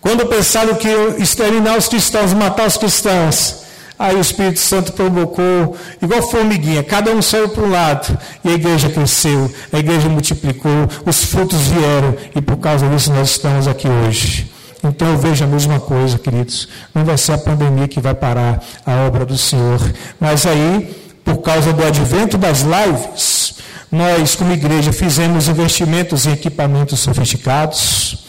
Quando 0.00 0.26
pensaram 0.26 0.74
que 0.74 0.88
exterminar 1.18 1.78
os 1.78 1.88
cristãos, 1.88 2.34
matar 2.34 2.66
os 2.66 2.76
cristãos, 2.76 3.63
Aí 3.98 4.16
o 4.16 4.20
Espírito 4.20 4.58
Santo 4.58 4.92
provocou, 4.92 5.76
igual 6.02 6.22
formiguinha, 6.22 6.82
cada 6.82 7.12
um 7.12 7.22
saiu 7.22 7.48
para 7.48 7.62
um 7.62 7.70
lado, 7.70 8.18
e 8.42 8.48
a 8.48 8.52
igreja 8.52 8.88
cresceu, 8.88 9.52
a 9.72 9.78
igreja 9.78 10.08
multiplicou, 10.08 10.88
os 11.06 11.24
frutos 11.24 11.60
vieram, 11.68 12.16
e 12.34 12.40
por 12.40 12.56
causa 12.56 12.88
disso 12.88 13.12
nós 13.12 13.30
estamos 13.30 13.68
aqui 13.68 13.86
hoje. 13.86 14.50
Então 14.82 15.08
eu 15.08 15.18
vejo 15.18 15.44
a 15.44 15.46
mesma 15.46 15.80
coisa, 15.80 16.18
queridos. 16.18 16.68
Não 16.94 17.04
vai 17.04 17.16
ser 17.16 17.32
a 17.32 17.38
pandemia 17.38 17.88
que 17.88 18.00
vai 18.00 18.14
parar 18.14 18.62
a 18.84 19.06
obra 19.06 19.24
do 19.24 19.38
Senhor. 19.38 19.80
Mas 20.20 20.44
aí, 20.44 20.94
por 21.24 21.38
causa 21.38 21.72
do 21.72 21.82
advento 21.82 22.36
das 22.36 22.60
lives, 22.60 23.54
nós, 23.90 24.34
como 24.34 24.52
igreja, 24.52 24.92
fizemos 24.92 25.48
investimentos 25.48 26.26
em 26.26 26.32
equipamentos 26.32 27.00
sofisticados, 27.00 28.26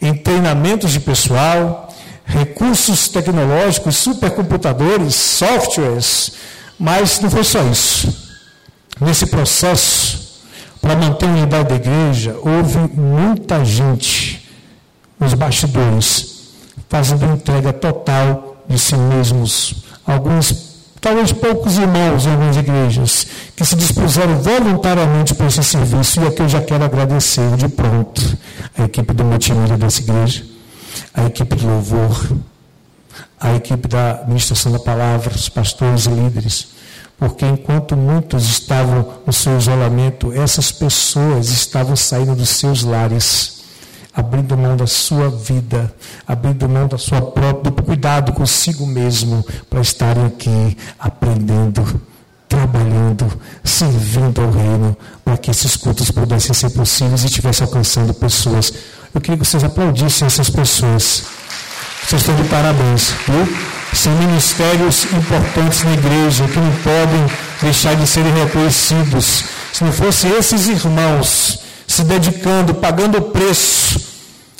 em 0.00 0.14
treinamentos 0.14 0.92
de 0.92 1.00
pessoal, 1.00 1.85
recursos 2.26 3.08
tecnológicos, 3.08 3.96
supercomputadores, 3.96 5.14
softwares, 5.14 6.32
mas 6.78 7.20
não 7.20 7.30
foi 7.30 7.44
só 7.44 7.62
isso. 7.62 8.26
Nesse 9.00 9.26
processo, 9.26 10.42
para 10.80 10.96
manter 10.96 11.26
a 11.26 11.28
unidade 11.28 11.68
da 11.68 11.76
igreja, 11.76 12.36
houve 12.42 12.78
muita 13.00 13.64
gente 13.64 14.46
nos 15.18 15.34
bastidores 15.34 16.34
fazendo 16.88 17.24
entrega 17.26 17.72
total 17.72 18.56
de 18.68 18.78
si 18.78 18.96
mesmos. 18.96 19.84
Alguns, 20.04 20.54
talvez 21.00 21.32
poucos 21.32 21.78
irmãos 21.78 22.26
em 22.26 22.30
algumas 22.30 22.56
igrejas, 22.56 23.26
que 23.54 23.64
se 23.64 23.76
dispuseram 23.76 24.40
voluntariamente 24.40 25.34
para 25.34 25.46
esse 25.46 25.62
serviço, 25.62 26.20
e 26.20 26.26
aqui 26.26 26.42
eu 26.42 26.48
já 26.48 26.60
quero 26.60 26.84
agradecer 26.84 27.56
de 27.56 27.68
pronto 27.68 28.36
a 28.76 28.84
equipe 28.84 29.12
do 29.12 29.24
multimídia 29.24 29.76
dessa 29.76 30.00
igreja 30.00 30.55
a 31.16 31.24
equipe 31.24 31.56
de 31.56 31.66
louvor, 31.66 32.36
a 33.40 33.54
equipe 33.54 33.88
da 33.88 34.22
ministração 34.28 34.70
da 34.70 34.78
palavra, 34.78 35.34
os 35.34 35.48
pastores 35.48 36.04
e 36.04 36.10
líderes. 36.10 36.68
Porque 37.18 37.46
enquanto 37.46 37.96
muitos 37.96 38.44
estavam 38.44 39.14
no 39.26 39.32
seu 39.32 39.56
isolamento, 39.56 40.30
essas 40.32 40.70
pessoas 40.70 41.48
estavam 41.48 41.96
saindo 41.96 42.36
dos 42.36 42.50
seus 42.50 42.82
lares, 42.82 43.62
abrindo 44.14 44.56
mão 44.58 44.76
da 44.76 44.86
sua 44.86 45.30
vida, 45.30 45.92
abrindo 46.26 46.68
mão 46.68 46.86
da 46.86 46.98
sua 46.98 47.22
própria, 47.22 47.72
do 47.72 47.82
cuidado 47.82 48.32
consigo 48.34 48.86
mesmo, 48.86 49.42
para 49.70 49.80
estarem 49.80 50.26
aqui 50.26 50.76
aprendendo, 50.98 51.98
trabalhando, 52.46 53.26
servindo 53.64 54.42
ao 54.42 54.50
reino, 54.50 54.94
para 55.24 55.38
que 55.38 55.50
esses 55.50 55.74
cultos 55.76 56.10
pudessem 56.10 56.54
ser 56.54 56.70
possíveis 56.70 57.22
e 57.22 57.26
estivessem 57.26 57.66
alcançando 57.66 58.12
pessoas 58.12 58.72
eu 59.16 59.20
queria 59.20 59.38
que 59.38 59.46
vocês 59.46 59.64
aplaudissem 59.64 60.26
essas 60.26 60.50
pessoas. 60.50 61.24
Vocês 62.04 62.20
estão 62.20 62.36
de 62.36 62.44
parabéns, 62.48 63.14
viu? 63.26 63.56
São 63.94 64.14
ministérios 64.14 65.04
importantes 65.04 65.82
na 65.84 65.94
igreja 65.94 66.46
que 66.46 66.58
não 66.58 66.72
podem 66.72 67.26
deixar 67.62 67.96
de 67.96 68.06
serem 68.06 68.32
reconhecidos. 68.34 69.44
Se 69.72 69.84
não 69.84 69.92
fossem 69.92 70.30
esses 70.36 70.66
irmãos 70.68 71.60
se 71.86 72.04
dedicando, 72.04 72.74
pagando 72.74 73.18
o 73.18 73.22
preço, 73.22 73.98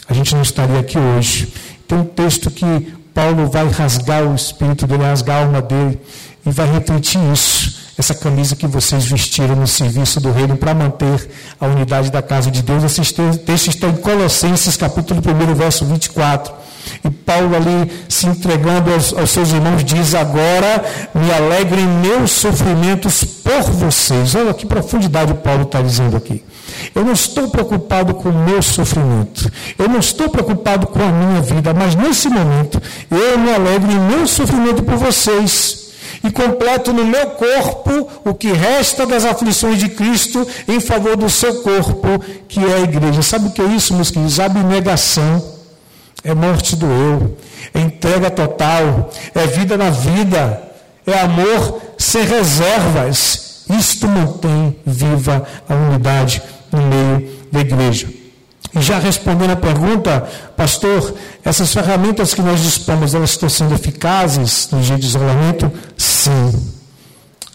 a 0.08 0.14
gente 0.14 0.34
não 0.34 0.42
estaria 0.42 0.80
aqui 0.80 0.98
hoje. 0.98 1.52
Tem 1.86 1.98
um 1.98 2.04
texto 2.04 2.50
que 2.50 2.94
Paulo 3.12 3.50
vai 3.50 3.68
rasgar 3.68 4.22
o 4.22 4.34
espírito 4.34 4.86
dele, 4.86 5.04
rasgar 5.04 5.36
a 5.36 5.40
alma 5.40 5.60
dele, 5.60 6.00
e 6.46 6.50
vai 6.50 6.70
refletir 6.72 7.20
isso 7.30 7.75
essa 7.98 8.14
camisa 8.14 8.54
que 8.54 8.66
vocês 8.66 9.06
vestiram 9.06 9.56
no 9.56 9.66
serviço 9.66 10.20
do 10.20 10.30
reino 10.30 10.56
para 10.56 10.74
manter 10.74 11.28
a 11.58 11.66
unidade 11.66 12.10
da 12.10 12.20
casa 12.20 12.50
de 12.50 12.62
Deus. 12.62 12.84
Esse 12.84 13.14
texto 13.38 13.68
está 13.68 13.86
em 13.88 13.96
Colossenses, 13.96 14.76
capítulo 14.76 15.20
1, 15.20 15.54
verso 15.54 15.84
24. 15.84 16.52
E 17.04 17.10
Paulo 17.10 17.56
ali 17.56 17.90
se 18.08 18.26
entregando 18.26 18.92
aos, 18.92 19.12
aos, 19.12 19.30
seus 19.30 19.50
irmãos 19.50 19.82
diz 19.82 20.14
agora 20.14 20.84
me 21.14 21.32
alegro 21.32 21.80
em 21.80 21.86
meus 21.86 22.30
sofrimentos 22.30 23.24
por 23.24 23.62
vocês. 23.72 24.34
Olha 24.34 24.54
que 24.54 24.66
profundidade 24.66 25.34
Paulo 25.34 25.62
está 25.62 25.80
dizendo 25.82 26.16
aqui. 26.16 26.44
Eu 26.94 27.04
não 27.04 27.12
estou 27.12 27.48
preocupado 27.48 28.14
com 28.14 28.28
o 28.28 28.44
meu 28.44 28.60
sofrimento. 28.62 29.50
Eu 29.78 29.88
não 29.88 29.98
estou 29.98 30.28
preocupado 30.28 30.86
com 30.86 31.02
a 31.02 31.10
minha 31.10 31.40
vida, 31.40 31.72
mas 31.72 31.94
nesse 31.94 32.28
momento 32.28 32.80
eu 33.10 33.38
me 33.38 33.52
alegro 33.52 33.90
em 33.90 33.98
meu 33.98 34.26
sofrimento 34.26 34.82
por 34.82 34.96
vocês 34.96 35.85
e 36.22 36.30
completo 36.30 36.92
no 36.92 37.04
meu 37.04 37.30
corpo 37.30 38.08
o 38.24 38.34
que 38.34 38.52
resta 38.52 39.06
das 39.06 39.24
aflições 39.24 39.78
de 39.78 39.88
Cristo 39.88 40.46
em 40.66 40.80
favor 40.80 41.16
do 41.16 41.28
seu 41.28 41.62
corpo, 41.62 42.20
que 42.48 42.60
é 42.60 42.74
a 42.74 42.80
igreja. 42.80 43.22
Sabe 43.22 43.48
o 43.48 43.50
que 43.50 43.62
é 43.62 43.66
isso, 43.66 43.94
meus 43.94 44.10
queridos? 44.10 44.40
Abnegação. 44.40 45.56
É 46.24 46.34
morte 46.34 46.74
do 46.74 46.86
eu, 46.86 47.36
é 47.72 47.80
entrega 47.80 48.30
total, 48.30 49.10
é 49.32 49.46
vida 49.46 49.76
na 49.76 49.90
vida, 49.90 50.60
é 51.06 51.20
amor 51.20 51.80
sem 51.96 52.24
reservas. 52.24 53.64
Isto 53.70 54.08
mantém 54.08 54.76
viva 54.84 55.46
a 55.68 55.74
unidade 55.74 56.42
no 56.72 56.82
meio 56.82 57.30
da 57.52 57.60
igreja. 57.60 58.08
E 58.74 58.82
já 58.82 58.98
respondendo 58.98 59.52
a 59.52 59.56
pergunta, 59.56 60.28
pastor, 60.54 61.14
essas 61.42 61.72
ferramentas 61.72 62.34
que 62.34 62.42
nós 62.42 62.60
dispomos, 62.60 63.14
elas 63.14 63.30
estão 63.30 63.48
sendo 63.48 63.74
eficazes 63.74 64.68
no 64.70 64.80
dia 64.80 64.98
de 64.98 65.06
isolamento? 65.06 65.72
Sim. 66.26 66.72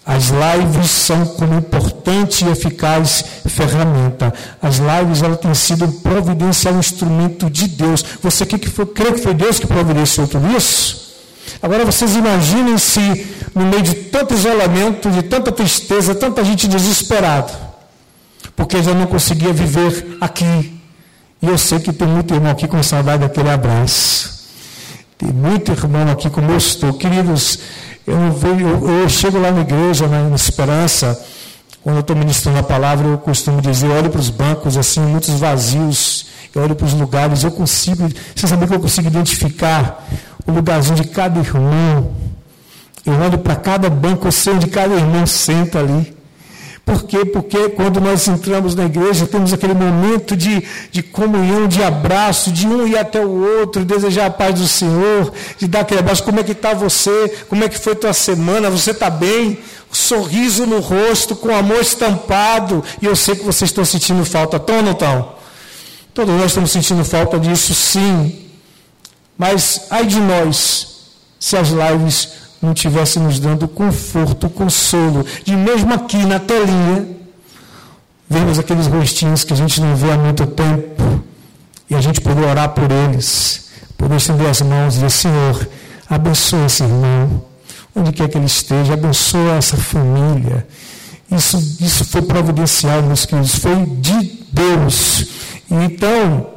As 0.06 0.30
lives 0.30 0.90
são 0.90 1.26
como 1.26 1.56
importante 1.56 2.46
e 2.46 2.50
eficaz 2.50 3.24
ferramenta. 3.46 4.34
As 4.62 4.78
lives 4.78 5.22
ela 5.22 5.36
têm 5.36 5.54
sido 5.54 5.86
um 5.86 5.92
providencial 5.92 6.76
instrumento 6.76 7.50
de 7.50 7.68
Deus. 7.68 8.04
Você 8.22 8.46
que 8.46 8.70
foi, 8.70 8.86
crê 8.86 9.12
que 9.12 9.20
foi 9.20 9.34
Deus 9.34 9.60
que 9.60 9.68
providenciou 9.68 10.26
tudo 10.26 10.56
isso? 10.56 11.12
Agora 11.62 11.84
vocês 11.86 12.16
imaginem 12.16 12.78
se, 12.78 13.28
no 13.54 13.66
meio 13.66 13.82
de 13.84 13.94
tanto 13.94 14.34
isolamento, 14.34 15.12
de 15.12 15.22
tanta 15.24 15.52
tristeza, 15.52 16.16
tanta 16.16 16.44
gente 16.46 16.68
desesperada, 16.68 17.52
porque 18.56 18.82
já 18.82 18.94
não 18.94 19.06
conseguia 19.06 19.52
viver 19.52 20.18
aqui, 20.22 20.82
e 21.42 21.48
eu 21.48 21.58
sei 21.58 21.80
que 21.80 21.92
tem 21.92 22.08
muito 22.08 22.34
irmão 22.34 22.52
aqui 22.52 22.68
com 22.68 22.82
saudade 22.82 23.24
daquele 23.24 23.50
abraço. 23.50 24.42
Tem 25.18 25.30
muito 25.32 25.72
irmão 25.72 26.10
aqui 26.10 26.30
como 26.32 26.52
eu 26.52 26.58
estou. 26.58 26.94
Queridos, 26.94 27.60
eu, 28.08 28.18
eu, 28.18 29.02
eu 29.02 29.10
chego 29.10 29.40
lá 29.40 29.52
na 29.52 29.62
igreja, 29.62 30.08
na, 30.08 30.30
na 30.30 30.36
Esperança, 30.36 31.20
quando 31.84 31.98
eu 31.98 32.02
estou 32.02 32.16
ministrando 32.16 32.60
a 32.60 32.64
palavra, 32.64 33.08
eu 33.08 33.18
costumo 33.18 33.62
dizer, 33.62 33.88
eu 33.88 33.94
olho 33.94 34.10
para 34.10 34.20
os 34.20 34.30
bancos 34.30 34.78
assim, 34.78 35.02
muitos 35.02 35.40
vazios, 35.40 36.28
eu 36.54 36.62
olho 36.62 36.76
para 36.76 36.86
os 36.86 36.94
lugares, 36.94 37.44
eu 37.44 37.52
consigo, 37.52 38.10
você 38.36 38.48
sabe 38.48 38.68
que 38.68 38.74
eu 38.74 38.80
consigo 38.80 39.08
identificar 39.08 40.08
o 40.46 40.52
lugarzinho 40.52 40.96
de 40.96 41.08
cada 41.08 41.40
irmão. 41.40 42.12
Eu 43.06 43.14
olho 43.14 43.38
para 43.40 43.56
cada 43.56 43.90
banco, 43.90 44.28
eu 44.28 44.32
sei 44.32 44.54
onde 44.54 44.68
cada 44.68 44.94
irmão 44.94 45.26
senta 45.26 45.80
ali. 45.80 46.16
Por 46.92 47.04
quê? 47.04 47.24
Porque 47.24 47.70
quando 47.70 48.02
nós 48.02 48.28
entramos 48.28 48.76
na 48.76 48.84
igreja, 48.84 49.26
temos 49.26 49.54
aquele 49.54 49.74
momento 49.74 50.36
de, 50.36 50.62
de 50.92 51.02
comunhão, 51.02 51.66
de 51.66 51.82
abraço, 51.82 52.52
de 52.52 52.68
um 52.68 52.86
ir 52.86 52.98
até 52.98 53.26
o 53.26 53.60
outro, 53.60 53.86
desejar 53.86 54.26
a 54.26 54.30
paz 54.30 54.60
do 54.60 54.68
Senhor, 54.68 55.32
de 55.58 55.70
dar 55.70 55.82
aquele 55.82 56.02
abraço. 56.02 56.22
Como 56.22 56.42
é 56.42 56.44
que 56.44 56.52
está 56.52 56.74
você? 56.74 57.46
Como 57.48 57.64
é 57.64 57.70
que 57.70 57.80
foi 57.80 57.96
tua 57.96 58.12
semana? 58.12 58.70
Você 58.70 58.92
está 58.92 59.10
bem? 59.10 59.60
Sorriso 59.90 60.66
no 60.66 60.82
rosto, 60.82 61.34
com 61.34 61.56
amor 61.56 61.80
estampado. 61.80 62.84
E 63.02 63.06
eu 63.06 63.16
sei 63.16 63.38
que 63.38 63.46
vocês 63.46 63.70
estão 63.70 63.86
sentindo 63.86 64.26
falta. 64.26 64.58
Estão 64.58 64.76
ou 64.76 64.84
não 64.84 64.92
estão? 64.92 65.36
Todos 66.14 66.36
nós 66.36 66.48
estamos 66.48 66.72
sentindo 66.72 67.06
falta 67.06 67.40
disso, 67.40 67.74
sim. 67.74 68.50
Mas 69.38 69.84
ai 69.90 70.06
de 70.06 70.20
nós, 70.20 71.06
se 71.40 71.56
as 71.56 71.70
lives 71.70 72.41
não 72.62 72.74
estivesse 72.74 73.20
nos 73.20 73.40
dando 73.40 73.68
conforto, 73.68 74.50
consolo, 74.50 75.26
de 75.44 75.56
mesmo 75.56 75.94
aqui 75.94 76.18
na 76.26 76.40
telinha, 76.40 77.08
vemos 78.30 78.60
aqueles 78.60 78.88
rostinhos 78.88 79.44
que 79.44 79.54
a 79.54 79.56
gente 79.56 79.82
não 79.82 79.96
vê 79.96 80.12
há 80.12 80.18
muito 80.18 80.46
tempo, 80.46 81.24
e 81.90 81.96
a 81.96 82.00
gente 82.00 82.22
poder 82.22 82.46
orar 82.46 82.70
por 82.70 82.90
eles, 82.90 83.70
poder 83.98 84.16
estender 84.16 84.48
as 84.48 84.62
mãos 84.62 84.94
e 84.94 84.98
dizer, 84.98 85.10
Senhor, 85.10 85.68
abençoa 86.10 86.66
esse 86.66 86.84
irmão, 86.84 87.44
onde 87.96 88.12
quer 88.12 88.30
que 88.30 88.38
ele 88.38 88.46
esteja, 88.46 88.94
abençoa 88.94 89.56
essa 89.56 89.76
família. 89.76 90.66
Isso, 91.30 91.58
isso 91.80 92.06
foi 92.06 92.22
providencial, 92.22 93.02
meus 93.02 93.26
queridos, 93.26 93.56
foi 93.56 93.86
de 93.86 94.40
Deus. 94.52 95.26
Então, 95.70 96.48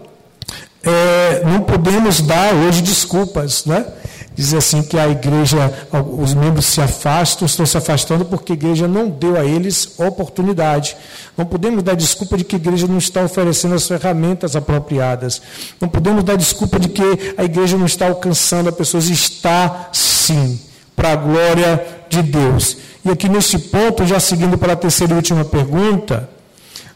é, 0.82 1.42
não 1.44 1.61
podemos 1.61 2.20
dar 2.20 2.52
hoje 2.54 2.82
desculpas, 2.82 3.64
né? 3.64 3.87
Dizer 4.34 4.56
assim 4.56 4.82
que 4.82 4.98
a 4.98 5.08
igreja, 5.08 5.72
os 6.18 6.34
membros 6.34 6.66
se 6.66 6.80
afastam, 6.80 7.46
estão 7.46 7.64
se 7.64 7.78
afastando 7.78 8.24
porque 8.24 8.52
a 8.52 8.56
igreja 8.56 8.88
não 8.88 9.08
deu 9.08 9.36
a 9.36 9.44
eles 9.44 9.96
oportunidade. 9.96 10.96
Não 11.36 11.46
podemos 11.46 11.84
dar 11.84 11.94
desculpa 11.94 12.36
de 12.36 12.42
que 12.42 12.56
a 12.56 12.58
igreja 12.58 12.88
não 12.88 12.98
está 12.98 13.22
oferecendo 13.22 13.76
as 13.76 13.86
ferramentas 13.86 14.56
apropriadas. 14.56 15.40
Não 15.80 15.88
podemos 15.88 16.24
dar 16.24 16.36
desculpa 16.36 16.80
de 16.80 16.88
que 16.88 17.34
a 17.36 17.44
igreja 17.44 17.76
não 17.76 17.86
está 17.86 18.06
alcançando 18.06 18.68
as 18.68 18.74
pessoas. 18.74 19.08
Está 19.08 19.90
sim, 19.92 20.58
para 20.96 21.12
a 21.12 21.16
glória 21.16 21.86
de 22.10 22.20
Deus. 22.20 22.76
E 23.04 23.10
aqui 23.10 23.28
nesse 23.28 23.58
ponto, 23.58 24.04
já 24.04 24.18
seguindo 24.18 24.58
para 24.58 24.72
a 24.72 24.76
terceira 24.76 25.12
e 25.12 25.16
última 25.16 25.44
pergunta, 25.44 26.28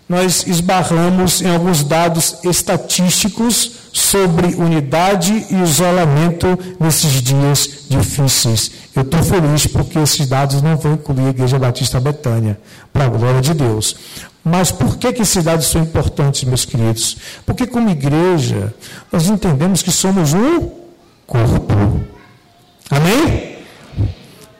nós 0.09 0.47
esbarramos 0.47 1.43
em 1.43 1.50
alguns 1.50 1.85
dados 1.85 2.38
estatísticos 2.43 3.73
sobre 3.93 4.55
unidade 4.55 5.47
e 5.50 5.62
isolamento 5.62 6.59
nesses 6.81 7.21
dias 7.23 7.85
difíceis. 7.88 8.71
Eu 8.97 9.03
estou 9.03 9.23
feliz 9.23 9.67
porque 9.67 9.99
esses 9.99 10.27
dados 10.27 10.62
não 10.62 10.77
vão 10.77 10.95
incluir 10.95 11.27
a 11.27 11.31
Igreja 11.31 11.59
Batista 11.59 12.00
Betânia, 12.00 12.59
para 12.93 13.05
a 13.05 13.09
glória 13.09 13.41
de 13.41 13.53
Deus. 13.53 13.97
Mas 14.43 14.71
por 14.71 14.97
que, 14.97 15.12
que 15.12 15.23
esses 15.23 15.45
dados 15.45 15.67
são 15.67 15.83
importantes, 15.83 16.45
meus 16.45 16.65
queridos? 16.65 17.19
Porque, 17.45 17.67
como 17.67 17.91
igreja, 17.91 18.75
nós 19.12 19.29
entendemos 19.29 19.83
que 19.83 19.93
somos 19.93 20.33
um 20.33 20.71
corpo. 21.27 22.00
Amém? 22.91 23.59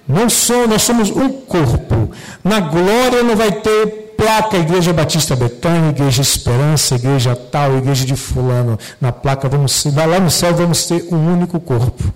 Não 0.07 0.29
somos, 0.29 0.69
nós 0.69 0.83
somos 0.83 1.11
um 1.11 1.31
corpo. 1.31 2.11
Na 2.45 2.61
glória 2.61 3.23
não 3.23 3.35
vai 3.35 3.53
ter 3.53 4.08
placa 4.19 4.57
Igreja 4.57 4.93
Batista 4.93 5.37
Betânia, 5.37 5.91
Igreja 5.91 6.21
Esperança, 6.21 6.97
Igreja 6.97 7.37
tal, 7.37 7.79
Igreja 7.79 8.05
de 8.05 8.17
fulano. 8.17 8.77
Na 9.01 9.13
placa 9.13 9.49
vamos 9.49 9.85
lá 9.95 10.19
no 10.19 10.31
céu 10.31 10.53
vamos 10.53 10.87
ter 10.87 11.07
um 11.13 11.33
único 11.35 11.61
corpo. 11.61 12.13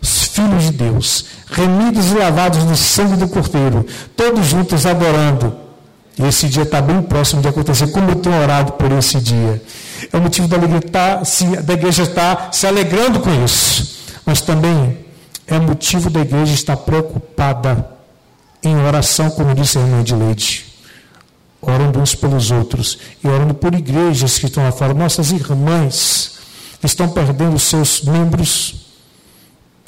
Os 0.00 0.24
filhos 0.28 0.64
de 0.64 0.70
Deus, 0.70 1.26
remidos 1.50 2.12
e 2.12 2.14
lavados 2.14 2.64
no 2.64 2.76
sangue 2.76 3.16
do 3.16 3.28
Cordeiro, 3.28 3.84
todos 4.16 4.46
juntos 4.46 4.86
adorando. 4.86 5.52
E 6.16 6.24
esse 6.24 6.48
dia 6.48 6.62
está 6.62 6.80
bem 6.80 7.02
próximo 7.02 7.42
de 7.42 7.48
acontecer. 7.48 7.88
Como 7.88 8.10
eu 8.10 8.16
tenho 8.16 8.40
orado 8.40 8.72
por 8.72 8.92
esse 8.92 9.18
dia. 9.20 9.60
É 10.12 10.16
o 10.16 10.20
motivo 10.20 10.46
da, 10.46 10.56
tá, 10.80 11.24
se, 11.24 11.44
da 11.44 11.74
igreja 11.74 12.04
estar 12.04 12.50
se 12.52 12.66
alegrando 12.66 13.20
com 13.20 13.44
isso. 13.44 13.98
Mas 14.24 14.40
também 14.40 14.98
é 15.46 15.58
motivo 15.58 16.08
da 16.08 16.20
igreja 16.20 16.54
estar 16.54 16.76
preocupada 16.76 17.86
em 18.62 18.76
oração, 18.76 19.30
como 19.30 19.54
disse 19.54 19.78
a 19.78 19.80
irmã 19.80 20.02
de 20.02 20.14
Leite 20.14 20.69
orando 21.60 22.00
uns 22.00 22.14
pelos 22.14 22.50
outros 22.50 22.98
e 23.22 23.28
orando 23.28 23.54
por 23.54 23.74
igrejas 23.74 24.38
que 24.38 24.46
estão 24.46 24.64
lá 24.64 24.72
fora. 24.72 24.94
Nossas 24.94 25.30
irmãs 25.30 26.38
estão 26.82 27.08
perdendo 27.08 27.58
seus 27.58 28.02
membros, 28.02 28.86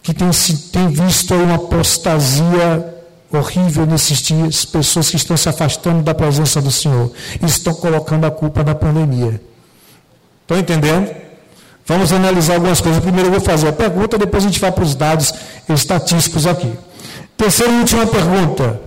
que 0.03 0.13
têm, 0.13 0.31
têm 0.73 0.89
visto 0.89 1.35
uma 1.35 1.55
apostasia 1.55 2.93
horrível 3.33 3.87
nesses 3.87 4.21
dias, 4.21 4.65
pessoas 4.65 5.09
que 5.09 5.17
estão 5.17 5.37
se 5.37 5.49
afastando 5.49 6.03
da 6.03 6.15
presença 6.15 6.61
do 6.61 6.71
Senhor 6.71 7.11
e 7.41 7.47
estão 7.47 7.73
colocando 7.75 8.27
a 8.27 8.31
culpa 8.31 8.63
na 8.63 8.75
pandemia. 8.75 9.41
Estão 10.43 10.59
entendendo? 10.59 11.15
Vamos 11.87 12.13
analisar 12.13 12.55
algumas 12.55 12.81
coisas. 12.81 13.03
Primeiro 13.03 13.29
eu 13.29 13.33
vou 13.33 13.41
fazer 13.41 13.69
a 13.69 13.73
pergunta, 13.73 14.19
depois 14.19 14.45
a 14.45 14.47
gente 14.49 14.61
vai 14.61 14.71
para 14.71 14.85
os 14.85 14.95
dados 14.95 15.33
estatísticos 15.69 16.47
aqui. 16.47 16.73
Terceira 17.37 17.73
e 17.73 17.79
última 17.79 18.07
pergunta. 18.07 18.81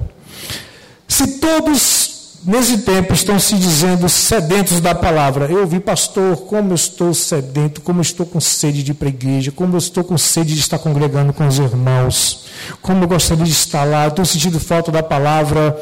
Se 1.07 1.39
todos 1.39 2.04
nesse 2.45 2.79
tempo 2.79 3.13
estão 3.13 3.39
se 3.39 3.55
dizendo 3.55 4.07
sedentos 4.07 4.79
da 4.79 4.93
palavra. 4.93 5.51
Eu 5.51 5.61
ouvi, 5.61 5.79
pastor, 5.79 6.37
como 6.37 6.71
eu 6.71 6.75
estou 6.75 7.13
sedento, 7.13 7.81
como 7.81 7.99
eu 7.99 8.03
estou 8.03 8.25
com 8.25 8.39
sede 8.39 8.83
de 8.83 8.91
ir 8.91 8.93
para 8.93 9.07
a 9.07 9.09
igreja, 9.09 9.51
como 9.51 9.75
eu 9.75 9.79
estou 9.79 10.03
com 10.03 10.17
sede 10.17 10.53
de 10.53 10.59
estar 10.59 10.77
congregando 10.77 11.33
com 11.33 11.47
os 11.47 11.57
irmãos, 11.57 12.45
como 12.81 13.03
eu 13.03 13.07
gostaria 13.07 13.43
de 13.43 13.51
estar 13.51 13.83
lá, 13.83 14.07
estou 14.07 14.23
sentindo 14.23 14.59
falta 14.59 14.91
da 14.91 15.01
palavra. 15.01 15.75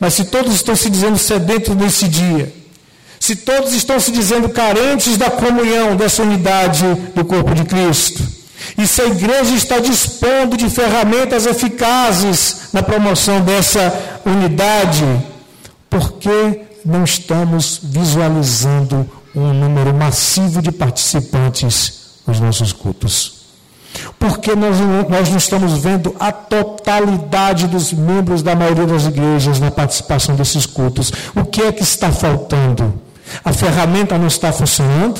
Mas 0.00 0.14
se 0.14 0.24
todos 0.24 0.54
estão 0.54 0.74
se 0.74 0.88
dizendo 0.88 1.18
sedentos 1.18 1.76
nesse 1.76 2.08
dia, 2.08 2.52
se 3.20 3.36
todos 3.36 3.74
estão 3.74 4.00
se 4.00 4.10
dizendo 4.10 4.48
carentes 4.48 5.16
da 5.16 5.30
comunhão, 5.30 5.96
dessa 5.96 6.22
unidade 6.22 6.84
do 7.14 7.24
corpo 7.24 7.54
de 7.54 7.64
Cristo, 7.64 8.22
e 8.78 8.86
se 8.86 9.02
a 9.02 9.06
igreja 9.06 9.54
está 9.54 9.78
dispondo 9.78 10.56
de 10.56 10.68
ferramentas 10.70 11.46
eficazes 11.46 12.68
na 12.72 12.82
promoção 12.82 13.40
dessa 13.40 14.20
unidade, 14.24 15.04
por 15.96 16.12
que 16.12 16.60
não 16.84 17.04
estamos 17.04 17.80
visualizando 17.82 19.08
um 19.34 19.54
número 19.54 19.94
massivo 19.94 20.60
de 20.60 20.70
participantes 20.70 22.20
nos 22.26 22.38
nossos 22.38 22.70
cultos? 22.70 23.46
Porque 24.18 24.54
nós, 24.54 24.76
nós 25.08 25.30
não 25.30 25.38
estamos 25.38 25.72
vendo 25.78 26.14
a 26.20 26.30
totalidade 26.30 27.66
dos 27.66 27.94
membros 27.94 28.42
da 28.42 28.54
maioria 28.54 28.84
das 28.84 29.06
igrejas 29.06 29.58
na 29.58 29.70
participação 29.70 30.36
desses 30.36 30.66
cultos. 30.66 31.10
O 31.34 31.46
que 31.46 31.62
é 31.62 31.72
que 31.72 31.82
está 31.82 32.12
faltando? 32.12 33.00
A 33.42 33.54
ferramenta 33.54 34.18
não 34.18 34.26
está 34.26 34.52
funcionando? 34.52 35.18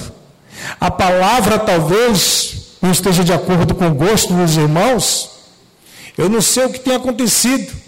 A 0.79 0.91
palavra 0.91 1.59
talvez 1.59 2.77
não 2.83 2.91
esteja 2.91 3.25
de 3.25 3.33
acordo 3.33 3.75
com 3.75 3.89
o 3.89 3.95
gosto 3.95 4.35
dos 4.35 4.59
irmãos? 4.59 5.31
Eu 6.19 6.29
não 6.29 6.43
sei 6.43 6.67
o 6.67 6.71
que 6.71 6.81
tem 6.81 6.95
acontecido 6.95 7.87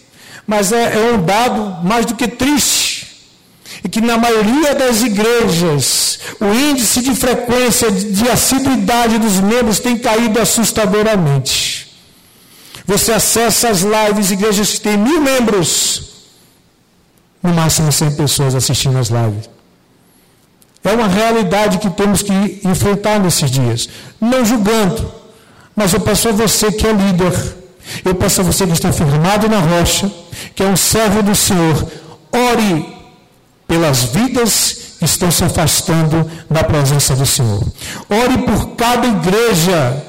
mas 0.48 0.72
é, 0.72 0.94
é 0.94 1.12
um 1.12 1.22
dado 1.22 1.86
mais 1.86 2.06
do 2.06 2.14
que 2.14 2.26
triste. 2.26 2.77
E 3.84 3.88
que 3.88 4.00
na 4.00 4.18
maioria 4.18 4.74
das 4.74 5.02
igrejas, 5.02 6.18
o 6.40 6.46
índice 6.46 7.00
de 7.00 7.14
frequência 7.14 7.90
de 7.90 8.28
assiduidade 8.28 9.18
dos 9.18 9.40
membros 9.40 9.78
tem 9.78 9.96
caído 9.96 10.40
assustadoramente. 10.40 11.88
Você 12.84 13.12
acessa 13.12 13.68
as 13.68 13.82
lives, 13.82 14.30
igrejas 14.30 14.70
que 14.70 14.80
têm 14.80 14.96
mil 14.96 15.20
membros, 15.20 16.08
no 17.42 17.52
máximo 17.52 17.92
100 17.92 18.16
pessoas 18.16 18.54
assistindo 18.54 18.98
as 18.98 19.08
lives. 19.08 19.48
É 20.82 20.92
uma 20.92 21.06
realidade 21.06 21.78
que 21.78 21.90
temos 21.90 22.22
que 22.22 22.32
enfrentar 22.64 23.20
nesses 23.20 23.50
dias. 23.50 23.88
Não 24.20 24.44
julgando, 24.44 25.12
mas 25.76 25.92
eu 25.92 26.00
peço 26.00 26.30
a 26.30 26.32
você 26.32 26.72
que 26.72 26.86
é 26.86 26.92
líder, 26.92 27.56
eu 28.04 28.14
peço 28.14 28.40
a 28.40 28.44
você 28.44 28.66
que 28.66 28.72
está 28.72 28.92
firmado 28.92 29.48
na 29.48 29.58
rocha, 29.58 30.10
que 30.54 30.62
é 30.62 30.66
um 30.66 30.76
servo 30.76 31.22
do 31.22 31.34
Senhor, 31.34 31.86
ore 32.32 32.97
pelas 33.68 34.04
vidas 34.04 34.96
que 34.98 35.04
estão 35.04 35.30
se 35.30 35.44
afastando 35.44 36.28
da 36.50 36.64
presença 36.64 37.14
do 37.14 37.26
Senhor. 37.26 37.62
Ore 38.08 38.38
por 38.38 38.70
cada 38.70 39.06
igreja. 39.06 40.04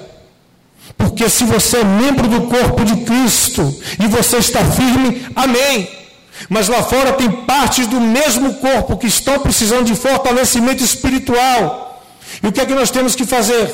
Porque 0.97 1.29
se 1.29 1.43
você 1.43 1.77
é 1.77 1.83
membro 1.83 2.27
do 2.27 2.41
corpo 2.47 2.83
de 2.83 3.03
Cristo 3.03 3.61
e 3.99 4.07
você 4.07 4.37
está 4.37 4.63
firme, 4.65 5.27
amém. 5.35 5.89
Mas 6.49 6.69
lá 6.69 6.81
fora 6.81 7.13
tem 7.13 7.29
partes 7.29 7.85
do 7.85 7.99
mesmo 7.99 8.55
corpo 8.55 8.97
que 8.97 9.07
estão 9.07 9.39
precisando 9.39 9.85
de 9.85 9.95
fortalecimento 9.95 10.83
espiritual. 10.83 12.01
E 12.41 12.47
o 12.47 12.51
que 12.51 12.61
é 12.61 12.65
que 12.65 12.73
nós 12.73 12.89
temos 12.89 13.13
que 13.13 13.25
fazer? 13.25 13.69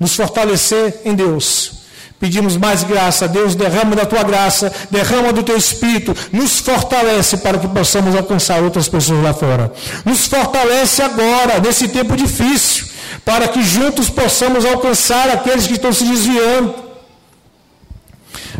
Nos 0.00 0.16
fortalecer 0.16 1.02
em 1.04 1.14
Deus 1.14 1.81
Pedimos 2.22 2.56
mais 2.56 2.84
graça, 2.84 3.26
Deus, 3.26 3.56
derrama 3.56 3.96
da 3.96 4.06
tua 4.06 4.22
graça, 4.22 4.72
derrama 4.88 5.32
do 5.32 5.42
teu 5.42 5.56
espírito, 5.56 6.14
nos 6.32 6.60
fortalece 6.60 7.38
para 7.38 7.58
que 7.58 7.66
possamos 7.66 8.14
alcançar 8.14 8.62
outras 8.62 8.88
pessoas 8.88 9.24
lá 9.24 9.34
fora. 9.34 9.72
Nos 10.04 10.28
fortalece 10.28 11.02
agora, 11.02 11.58
nesse 11.58 11.88
tempo 11.88 12.16
difícil, 12.16 12.86
para 13.24 13.48
que 13.48 13.60
juntos 13.64 14.08
possamos 14.08 14.64
alcançar 14.64 15.30
aqueles 15.30 15.66
que 15.66 15.72
estão 15.72 15.92
se 15.92 16.04
desviando. 16.04 16.72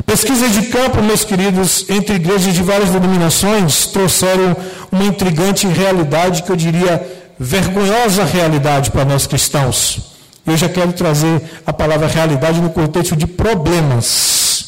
Pesquisas 0.05 0.55
de 0.55 0.63
campo, 0.63 1.01
meus 1.01 1.23
queridos, 1.23 1.87
entre 1.89 2.17
igrejas 2.17 2.53
de 2.53 2.65
várias 2.65 2.91
denominações, 2.91 3.87
trouxeram 3.87 4.57
uma 4.91 5.05
intrigante 5.05 5.69
realidade, 5.69 6.43
que 6.43 6.51
eu 6.51 6.57
diria 6.57 7.01
vergonhosa 7.39 8.25
realidade 8.25 8.91
para 8.91 9.05
nós 9.05 9.25
cristãos. 9.25 10.12
Eu 10.47 10.57
já 10.57 10.69
quero 10.69 10.93
trazer 10.93 11.41
a 11.65 11.73
palavra 11.73 12.07
realidade 12.07 12.61
no 12.61 12.71
contexto 12.71 13.15
de 13.15 13.27
problemas. 13.27 14.63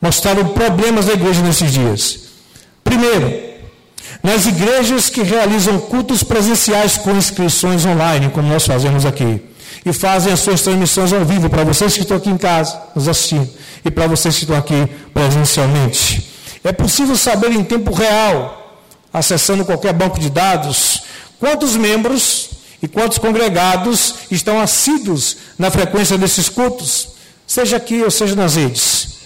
Mostraram 0.00 0.48
problemas 0.48 1.06
da 1.06 1.14
igreja 1.14 1.40
nesses 1.42 1.72
dias. 1.72 2.20
Primeiro, 2.84 3.46
nas 4.22 4.46
igrejas 4.46 5.08
que 5.08 5.22
realizam 5.22 5.78
cultos 5.78 6.22
presenciais 6.22 6.98
com 6.98 7.16
inscrições 7.16 7.86
online, 7.86 8.30
como 8.30 8.48
nós 8.48 8.66
fazemos 8.66 9.06
aqui, 9.06 9.40
e 9.84 9.92
fazem 9.92 10.32
as 10.32 10.40
suas 10.40 10.60
transmissões 10.62 11.12
ao 11.12 11.24
vivo, 11.24 11.48
para 11.48 11.64
vocês 11.64 11.94
que 11.94 12.00
estão 12.00 12.16
aqui 12.16 12.28
em 12.28 12.36
casa 12.36 12.78
nos 12.94 13.08
assistindo, 13.08 13.48
e 13.84 13.90
para 13.90 14.06
vocês 14.06 14.34
que 14.36 14.42
estão 14.42 14.56
aqui 14.56 14.86
presencialmente. 15.14 16.28
É 16.62 16.72
possível 16.72 17.16
saber 17.16 17.52
em 17.52 17.64
tempo 17.64 17.94
real, 17.94 18.82
acessando 19.12 19.64
qualquer 19.64 19.92
banco 19.92 20.18
de 20.18 20.28
dados, 20.28 21.02
quantos 21.38 21.76
membros 21.76 22.50
E 22.82 22.88
quantos 22.88 23.18
congregados 23.18 24.14
estão 24.30 24.60
assíduos 24.60 25.36
na 25.58 25.70
frequência 25.70 26.18
desses 26.18 26.48
cultos, 26.48 27.08
seja 27.46 27.76
aqui 27.76 28.02
ou 28.02 28.10
seja 28.10 28.34
nas 28.34 28.54
redes? 28.54 29.16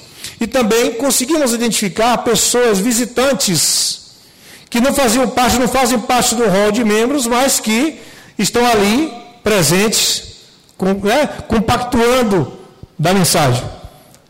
E 0.41 0.47
também 0.47 0.95
conseguimos 0.95 1.53
identificar 1.53 2.19
pessoas 2.19 2.79
visitantes 2.79 4.01
que 4.71 4.81
não 4.81 4.95
faziam 4.95 5.29
parte, 5.29 5.59
não 5.59 5.69
fazem 5.69 5.99
parte 5.99 6.35
do 6.35 6.49
rol 6.49 6.71
de 6.71 6.85
membros, 6.85 7.27
mas 7.27 7.59
que 7.59 8.01
estão 8.39 8.65
ali 8.65 9.13
presentes, 9.43 10.23
né, 11.03 11.27
compactuando 11.49 12.59
da 12.97 13.13
mensagem, 13.13 13.65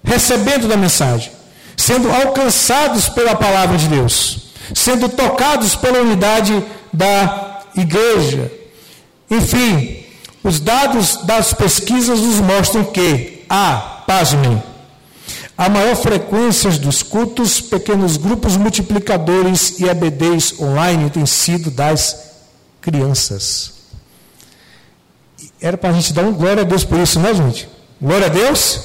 recebendo 0.02 0.66
da 0.66 0.76
mensagem, 0.76 1.30
sendo 1.76 2.10
alcançados 2.10 3.08
pela 3.08 3.36
palavra 3.36 3.76
de 3.76 3.86
Deus, 3.86 4.50
sendo 4.74 5.08
tocados 5.08 5.76
pela 5.76 6.00
unidade 6.00 6.64
da 6.92 7.60
igreja. 7.76 8.50
Enfim, 9.30 10.04
os 10.42 10.58
dados 10.58 11.18
das 11.24 11.52
pesquisas 11.52 12.20
nos 12.20 12.40
mostram 12.40 12.84
que 12.84 13.44
há, 13.48 14.02
pasmem, 14.06 14.60
a 15.56 15.68
maior 15.68 15.94
frequência 15.94 16.70
dos 16.70 17.02
cultos, 17.02 17.60
pequenos 17.60 18.16
grupos 18.16 18.56
multiplicadores 18.56 19.78
e 19.78 19.88
EBDs 19.88 20.58
online 20.58 21.10
tem 21.10 21.26
sido 21.26 21.70
das 21.70 22.30
crianças. 22.80 23.72
Era 25.60 25.76
para 25.76 25.90
a 25.90 25.92
gente 25.92 26.14
dar 26.14 26.22
um 26.22 26.32
glória 26.32 26.62
a 26.62 26.64
Deus 26.64 26.82
por 26.82 26.98
isso, 26.98 27.20
né, 27.20 27.34
gente? 27.34 27.68
Glória 28.00 28.26
a 28.26 28.30
Deus? 28.30 28.80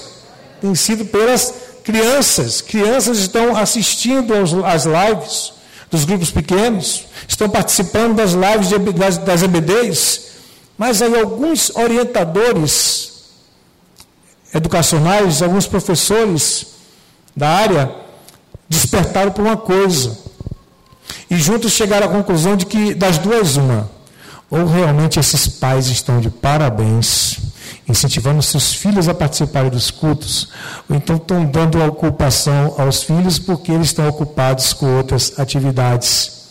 Tem 0.59 0.75
sido 0.75 1.05
pelas 1.05 1.53
crianças. 1.81 2.59
Crianças 2.59 3.19
estão 3.19 3.55
assistindo 3.55 4.33
às 4.65 4.83
lives 4.83 5.53
dos 5.89 6.03
grupos 6.03 6.29
pequenos, 6.29 7.05
estão 7.25 7.47
participando 7.47 8.15
das 8.15 8.31
lives 8.33 8.67
de, 8.67 8.79
das, 8.91 9.17
das 9.19 9.43
EBDs, 9.43 10.24
mas 10.77 11.01
aí 11.01 11.19
alguns 11.19 11.69
orientadores 11.75 13.13
educacionais, 14.53 15.41
alguns 15.41 15.67
professores 15.67 16.67
da 17.35 17.49
área 17.49 17.91
despertaram 18.69 19.31
por 19.31 19.41
uma 19.41 19.57
coisa. 19.57 20.17
E 21.29 21.37
juntos 21.37 21.73
chegaram 21.73 22.07
à 22.07 22.09
conclusão 22.09 22.55
de 22.55 22.65
que 22.65 22.93
das 22.93 23.17
duas 23.17 23.57
uma, 23.57 23.89
ou 24.49 24.65
realmente 24.65 25.19
esses 25.19 25.47
pais 25.47 25.87
estão 25.87 26.19
de 26.19 26.29
parabéns, 26.29 27.39
incentivando 27.87 28.41
seus 28.41 28.73
filhos 28.73 29.07
a 29.07 29.13
participarem 29.13 29.69
dos 29.69 29.91
cultos, 29.91 30.49
ou 30.89 30.95
então 30.95 31.17
estão 31.17 31.45
dando 31.45 31.83
ocupação 31.83 32.75
aos 32.77 33.03
filhos 33.03 33.39
porque 33.39 33.71
eles 33.71 33.87
estão 33.87 34.07
ocupados 34.07 34.73
com 34.73 34.97
outras 34.97 35.37
atividades. 35.39 36.44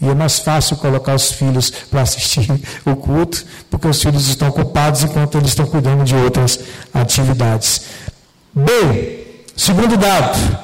E 0.00 0.08
é 0.08 0.14
mais 0.14 0.38
fácil 0.38 0.76
colocar 0.76 1.14
os 1.14 1.32
filhos 1.32 1.70
para 1.70 2.02
assistir 2.02 2.48
o 2.84 2.96
culto, 2.96 3.44
porque 3.70 3.88
os 3.88 4.02
filhos 4.02 4.28
estão 4.28 4.48
ocupados 4.48 5.02
enquanto 5.04 5.38
eles 5.38 5.48
estão 5.48 5.66
cuidando 5.66 6.04
de 6.04 6.14
outras 6.14 6.60
atividades. 6.92 7.82
B. 8.54 9.24
Segundo 9.56 9.96
dado, 9.96 10.58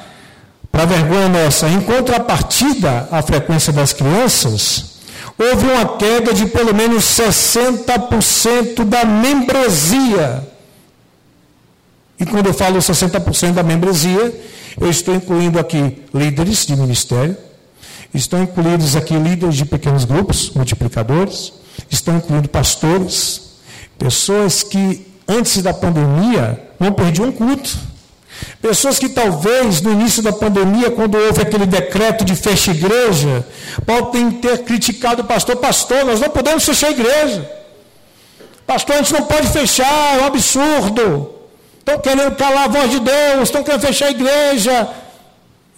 para 0.70 0.84
vergonha 0.84 1.28
nossa, 1.28 1.66
em 1.68 1.80
contrapartida 1.80 3.08
à 3.10 3.22
frequência 3.22 3.72
das 3.72 3.92
crianças, 3.94 4.92
houve 5.38 5.66
uma 5.66 5.96
queda 5.96 6.34
de 6.34 6.46
pelo 6.46 6.74
menos 6.74 7.04
60% 7.04 8.84
da 8.84 9.04
membresia. 9.04 10.46
E 12.20 12.26
quando 12.26 12.46
eu 12.46 12.54
falo 12.54 12.78
60% 12.78 13.52
da 13.52 13.62
membresia, 13.62 14.32
eu 14.80 14.90
estou 14.90 15.14
incluindo 15.14 15.58
aqui 15.58 16.02
líderes 16.14 16.66
de 16.66 16.76
ministério, 16.76 17.36
Estão 18.14 18.42
incluídos 18.42 18.94
aqui 18.94 19.14
líderes 19.14 19.56
de 19.56 19.64
pequenos 19.64 20.04
grupos, 20.04 20.50
multiplicadores, 20.50 21.52
estão 21.90 22.16
incluindo 22.16 22.48
pastores, 22.48 23.52
pessoas 23.98 24.62
que 24.62 25.06
antes 25.26 25.62
da 25.62 25.72
pandemia 25.72 26.60
não 26.78 26.92
perdiam 26.92 27.28
um 27.28 27.32
culto. 27.32 27.70
Pessoas 28.60 28.98
que 28.98 29.08
talvez 29.08 29.80
no 29.80 29.92
início 29.92 30.22
da 30.22 30.32
pandemia, 30.32 30.90
quando 30.90 31.16
houve 31.16 31.40
aquele 31.40 31.64
decreto 31.64 32.24
de 32.24 32.34
fecha 32.34 32.72
igreja, 32.72 33.46
podem 33.86 34.30
ter 34.30 34.58
criticado 34.64 35.22
o 35.22 35.24
pastor, 35.24 35.56
pastor, 35.56 36.04
nós 36.04 36.20
não 36.20 36.28
podemos 36.28 36.64
fechar 36.64 36.88
a 36.88 36.90
igreja. 36.90 37.50
Pastor, 38.66 38.96
a 38.96 38.98
gente 38.98 39.12
não 39.12 39.24
pode 39.24 39.48
fechar, 39.48 40.18
é 40.18 40.22
um 40.22 40.26
absurdo. 40.26 41.30
Estão 41.78 41.98
querendo 41.98 42.34
calar 42.36 42.64
a 42.64 42.68
voz 42.68 42.90
de 42.90 43.00
Deus, 43.00 43.42
estão 43.42 43.62
querendo 43.62 43.80
fechar 43.80 44.06
a 44.06 44.10
igreja. 44.10 44.88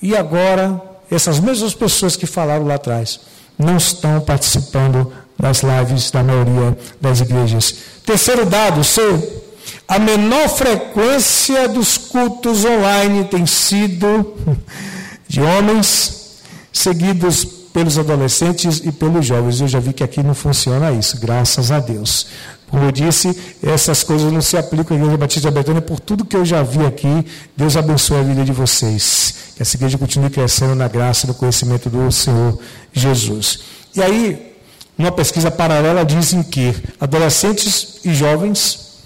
E 0.02 0.16
agora 0.16 0.80
essas 1.14 1.40
mesmas 1.40 1.74
pessoas 1.74 2.16
que 2.16 2.26
falaram 2.26 2.66
lá 2.66 2.74
atrás 2.74 3.20
não 3.58 3.76
estão 3.76 4.20
participando 4.20 5.12
das 5.38 5.62
lives 5.62 6.10
da 6.10 6.22
maioria 6.22 6.76
das 7.00 7.20
igrejas. 7.20 7.74
Terceiro 8.04 8.46
dado, 8.46 8.82
seu, 8.84 9.44
a 9.86 9.98
menor 9.98 10.48
frequência 10.48 11.68
dos 11.68 11.98
cultos 11.98 12.64
online 12.64 13.24
tem 13.24 13.46
sido 13.46 14.34
de 15.28 15.40
homens 15.40 16.40
seguidos 16.72 17.44
pelos 17.44 17.98
adolescentes 17.98 18.80
e 18.84 18.92
pelos 18.92 19.26
jovens. 19.26 19.60
Eu 19.60 19.68
já 19.68 19.80
vi 19.80 19.92
que 19.92 20.04
aqui 20.04 20.22
não 20.22 20.34
funciona 20.34 20.92
isso, 20.92 21.18
graças 21.18 21.70
a 21.70 21.80
Deus. 21.80 22.26
Como 22.74 22.86
eu 22.86 22.90
disse, 22.90 23.40
essas 23.62 24.02
coisas 24.02 24.32
não 24.32 24.42
se 24.42 24.56
aplicam 24.56 24.96
à 24.96 24.98
Igreja 24.98 25.16
Batista 25.16 25.48
de 25.48 25.54
Betânia 25.54 25.80
por 25.80 26.00
tudo 26.00 26.24
que 26.24 26.36
eu 26.36 26.44
já 26.44 26.60
vi 26.64 26.84
aqui. 26.84 27.24
Deus 27.56 27.76
abençoe 27.76 28.18
a 28.18 28.22
vida 28.24 28.44
de 28.44 28.50
vocês. 28.50 29.52
Que 29.54 29.62
essa 29.62 29.76
igreja 29.76 29.96
continue 29.96 30.28
crescendo 30.28 30.74
na 30.74 30.88
graça 30.88 31.24
e 31.24 31.28
no 31.28 31.34
conhecimento 31.34 31.88
do 31.88 32.10
Senhor 32.10 32.58
Jesus. 32.92 33.60
E 33.94 34.02
aí, 34.02 34.56
uma 34.98 35.12
pesquisa 35.12 35.52
paralela 35.52 36.04
dizem 36.04 36.42
que 36.42 36.74
adolescentes 36.98 38.00
e 38.04 38.12
jovens, 38.12 38.96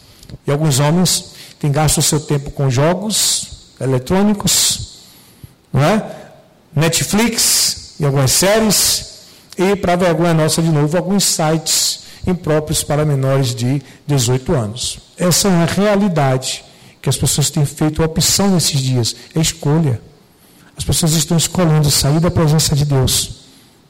e 0.47 0.51
alguns 0.51 0.81
homens, 0.81 1.33
têm 1.61 1.71
gasto 1.71 1.99
o 1.99 2.03
seu 2.03 2.21
tempo 2.21 2.51
com 2.51 2.71
jogos 2.71 3.75
eletrônicos, 3.79 5.01
não 5.71 5.85
é? 5.85 6.11
Netflix 6.75 7.97
e 8.01 8.07
algumas 8.07 8.33
séries, 8.33 9.27
e, 9.59 9.77
para 9.77 9.95
vergonha 9.95 10.33
nossa 10.33 10.63
de 10.63 10.71
novo, 10.71 10.97
alguns 10.97 11.25
sites 11.25 12.08
impróprios 12.31 12.83
para 12.83 13.05
menores 13.05 13.55
de 13.55 13.83
18 14.07 14.55
anos. 14.55 14.99
Essa 15.17 15.49
é 15.49 15.51
uma 15.51 15.67
realidade 15.67 16.65
que 17.01 17.09
as 17.09 17.17
pessoas 17.17 17.51
têm 17.51 17.65
feito 17.65 18.03
a 18.03 18.07
opção 18.07 18.51
nesses 18.51 18.81
dias, 18.81 19.17
é 19.35 19.41
escolha. 19.41 20.01
As 20.77 20.85
pessoas 20.85 21.13
estão 21.15 21.37
escolhendo 21.37 21.91
sair 21.91 22.21
da 22.21 22.31
presença 22.31 22.75
de 22.77 22.85
Deus 22.85 23.39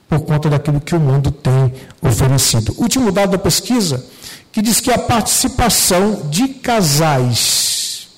por 0.09 0.21
conta 0.21 0.49
daquilo 0.49 0.81
que 0.81 0.95
o 0.95 1.01
mundo 1.01 1.31
tem 1.31 1.73
oferecido. 2.01 2.75
Último 2.79 3.13
dado 3.13 3.33
da 3.33 3.39
pesquisa, 3.39 4.05
que 4.51 4.63
diz 4.63 4.81
que 4.81 4.91
a 4.91 4.99
participação 4.99 6.29
de 6.31 6.49
casais, 6.49 8.09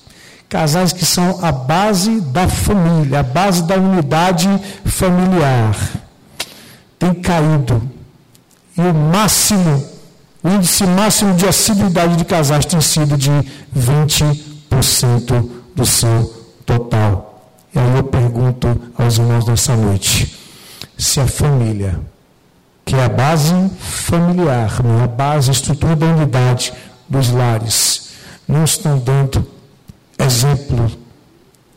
casais 0.47 0.93
que 0.93 1.05
são 1.05 1.43
a 1.43 1.51
base 1.51 2.21
da 2.21 2.47
família, 2.47 3.19
a 3.19 3.23
base 3.23 3.63
da 3.63 3.75
unidade 3.75 4.47
familiar, 4.85 5.75
tem 6.97 7.13
caído. 7.13 7.81
E 8.77 8.81
o 8.81 8.93
máximo 8.93 9.90
o 10.43 10.49
índice 10.49 10.85
máximo 10.85 11.35
de 11.35 11.47
assiduidade 11.47 12.15
de 12.15 12.25
casais 12.25 12.65
tem 12.65 12.81
sido 12.81 13.15
de 13.15 13.29
20% 13.77 15.49
do 15.75 15.85
seu 15.85 16.33
total. 16.65 17.53
E 17.73 17.79
aí 17.79 17.97
eu 17.97 18.03
pergunto 18.03 18.67
aos 18.97 19.17
irmãos 19.17 19.45
nessa 19.45 19.75
noite: 19.75 20.35
se 20.97 21.19
a 21.19 21.27
família, 21.27 21.99
que 22.83 22.95
é 22.95 23.05
a 23.05 23.09
base 23.09 23.53
familiar, 23.79 24.83
né, 24.83 25.03
a 25.03 25.07
base, 25.07 25.49
a 25.49 25.53
estrutura 25.53 25.95
da 25.95 26.07
unidade 26.07 26.73
dos 27.07 27.29
lares, 27.29 28.09
não 28.47 28.63
estão 28.63 28.97
dando 28.97 29.47
exemplo 30.17 30.91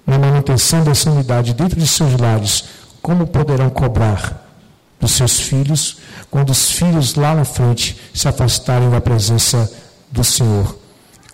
na 0.07 0.19
manutenção 0.19 0.83
dessa 0.83 1.11
unidade 1.11 1.55
dentro 1.55 1.79
de 1.79 1.87
seus 1.87 2.19
lares, 2.19 2.65
como 3.03 3.27
poderão 3.27 3.69
cobrar 3.71 4.43
dos 5.01 5.13
seus 5.13 5.39
filhos 5.41 5.99
quando 6.35 6.51
os 6.51 6.73
filhos 6.73 7.15
lá 7.15 7.33
na 7.33 7.45
frente 7.45 7.97
se 8.13 8.27
afastarem 8.27 8.91
da 8.91 9.01
presença 9.01 9.73
do 10.11 10.25
Senhor. 10.25 10.77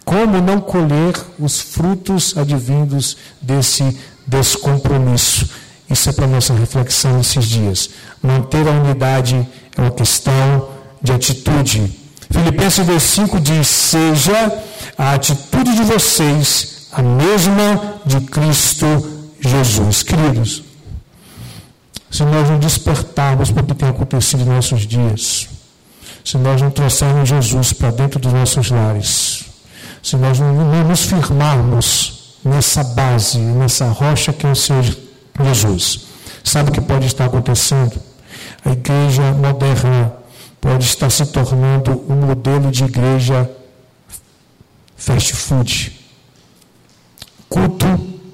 Como 0.05 0.43
não 0.43 0.61
colher 0.61 1.15
os 1.39 1.59
frutos 1.59 2.37
advindos 2.37 3.17
desse 3.41 3.99
descompromisso? 4.27 5.49
Isso 5.89 6.11
é 6.11 6.13
para 6.13 6.27
nossa 6.27 6.53
reflexão 6.53 7.17
nesses 7.17 7.47
dias. 7.47 7.89
Manter 8.23 8.69
a 8.69 8.73
unidade 8.73 9.49
é 9.75 9.81
uma 9.81 9.91
questão 9.91 10.69
de 11.01 11.13
atitude. 11.13 11.99
Filipenses 12.31 12.85
2,5 12.87 13.41
diz: 13.41 13.69
Seja 13.69 14.63
a 14.99 15.15
atitude 15.15 15.77
de 15.77 15.83
vocês 15.83 16.89
a 16.93 17.01
mesma 17.01 18.03
de 18.05 18.21
Cristo 18.21 18.87
Jesus. 19.41 20.03
Queridos, 20.03 20.63
se 22.11 22.25
nós 22.25 22.51
não 22.51 22.59
despertarmos 22.59 23.51
para 23.51 23.63
o 23.63 23.67
que 23.67 23.75
tem 23.75 23.89
acontecido 23.89 24.43
em 24.43 24.47
nossos 24.47 24.87
dias, 24.87 25.49
se 26.25 26.37
nós 26.37 26.61
não 26.61 26.71
trouxermos 26.71 27.29
Jesus 27.29 27.73
para 27.73 27.91
dentro 27.93 28.19
dos 28.19 28.33
nossos 28.33 28.69
lares, 28.71 29.45
se 30.03 30.17
nós 30.17 30.39
não, 30.41 30.53
não 30.53 30.89
nos 30.89 31.05
firmarmos 31.05 32.37
nessa 32.45 32.83
base, 32.83 33.39
nessa 33.39 33.89
rocha 33.91 34.33
que 34.33 34.47
é 34.47 34.51
o 34.51 34.57
Senhor 34.57 34.85
Jesus, 35.43 36.07
sabe 36.43 36.71
o 36.71 36.73
que 36.73 36.81
pode 36.81 37.07
estar 37.07 37.27
acontecendo? 37.27 38.01
A 38.65 38.73
igreja 38.73 39.33
moderna 39.33 40.13
pode 40.61 40.85
estar 40.85 41.11
se 41.11 41.25
tornando 41.27 42.05
um 42.09 42.17
modelo 42.17 42.71
de 42.71 42.85
igreja 42.85 43.51
fast 44.97 45.33
food. 45.35 45.99
Culto 47.49 47.87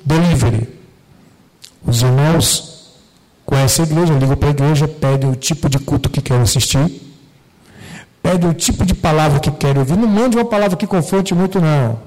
delivery. 0.05 0.69
Os 1.85 2.03
irmãos 2.03 2.76
conhecem 3.47 3.85
a 3.85 3.89
igreja, 3.89 4.13
ligam 4.15 4.37
para 4.37 4.49
a 4.49 4.51
igreja, 4.51 4.89
pedem 4.89 5.31
o 5.31 5.37
tipo 5.37 5.69
de 5.69 5.79
culto 5.79 6.11
que 6.11 6.21
querem 6.21 6.43
assistir, 6.43 7.01
pedem 8.21 8.51
o 8.51 8.53
tipo 8.53 8.85
de 8.85 8.93
palavra 8.93 9.39
que 9.39 9.51
querem 9.53 9.79
ouvir. 9.79 9.97
Não 9.97 10.09
mande 10.09 10.37
uma 10.37 10.45
palavra 10.45 10.77
que 10.77 10.87
confronte 10.87 11.33
muito, 11.33 11.61
não. 11.61 11.99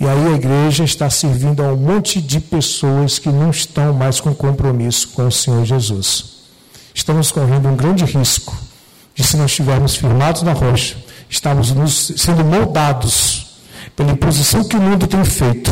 E 0.00 0.08
aí 0.08 0.26
a 0.28 0.30
igreja 0.32 0.82
está 0.82 1.10
servindo 1.10 1.62
a 1.62 1.72
um 1.72 1.76
monte 1.76 2.20
de 2.20 2.40
pessoas 2.40 3.18
que 3.18 3.28
não 3.28 3.50
estão 3.50 3.92
mais 3.92 4.18
com 4.18 4.34
compromisso 4.34 5.08
com 5.10 5.26
o 5.26 5.30
Senhor 5.30 5.64
Jesus. 5.64 6.32
Estamos 6.94 7.30
correndo 7.30 7.68
um 7.68 7.76
grande 7.76 8.04
risco 8.04 8.56
de, 9.14 9.22
se 9.22 9.36
nós 9.36 9.50
estivermos 9.50 9.94
firmados 9.94 10.42
na 10.42 10.52
rocha, 10.52 10.96
estamos 11.28 11.70
nos, 11.70 12.14
sendo 12.16 12.44
moldados 12.44 13.58
pela 13.94 14.10
imposição 14.10 14.64
que 14.64 14.76
o 14.76 14.80
mundo 14.80 15.06
tem 15.06 15.24
feito 15.24 15.70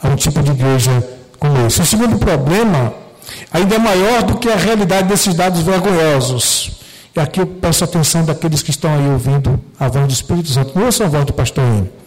a 0.00 0.08
um 0.08 0.16
tipo 0.16 0.40
de 0.40 0.52
igreja 0.52 0.90
como 1.38 1.66
esse. 1.66 1.82
O 1.82 1.86
segundo 1.86 2.16
problema 2.16 3.03
ainda 3.52 3.74
é 3.74 3.78
maior 3.78 4.22
do 4.22 4.38
que 4.38 4.48
a 4.48 4.56
realidade 4.56 5.08
desses 5.08 5.34
dados 5.34 5.62
vergonhosos. 5.62 6.72
E 7.14 7.20
aqui 7.20 7.40
eu 7.40 7.46
peço 7.46 7.84
atenção 7.84 8.24
daqueles 8.24 8.62
que 8.62 8.70
estão 8.70 8.92
aí 8.92 9.08
ouvindo 9.08 9.60
a 9.78 9.88
voz 9.88 10.06
do 10.06 10.12
Espírito 10.12 10.48
Santo. 10.48 10.76
Não 10.76 10.86
ouçam 10.86 11.06
a 11.06 11.10
voz 11.10 11.24
do 11.24 11.32
pastor 11.32 11.64
Henrique 11.64 12.04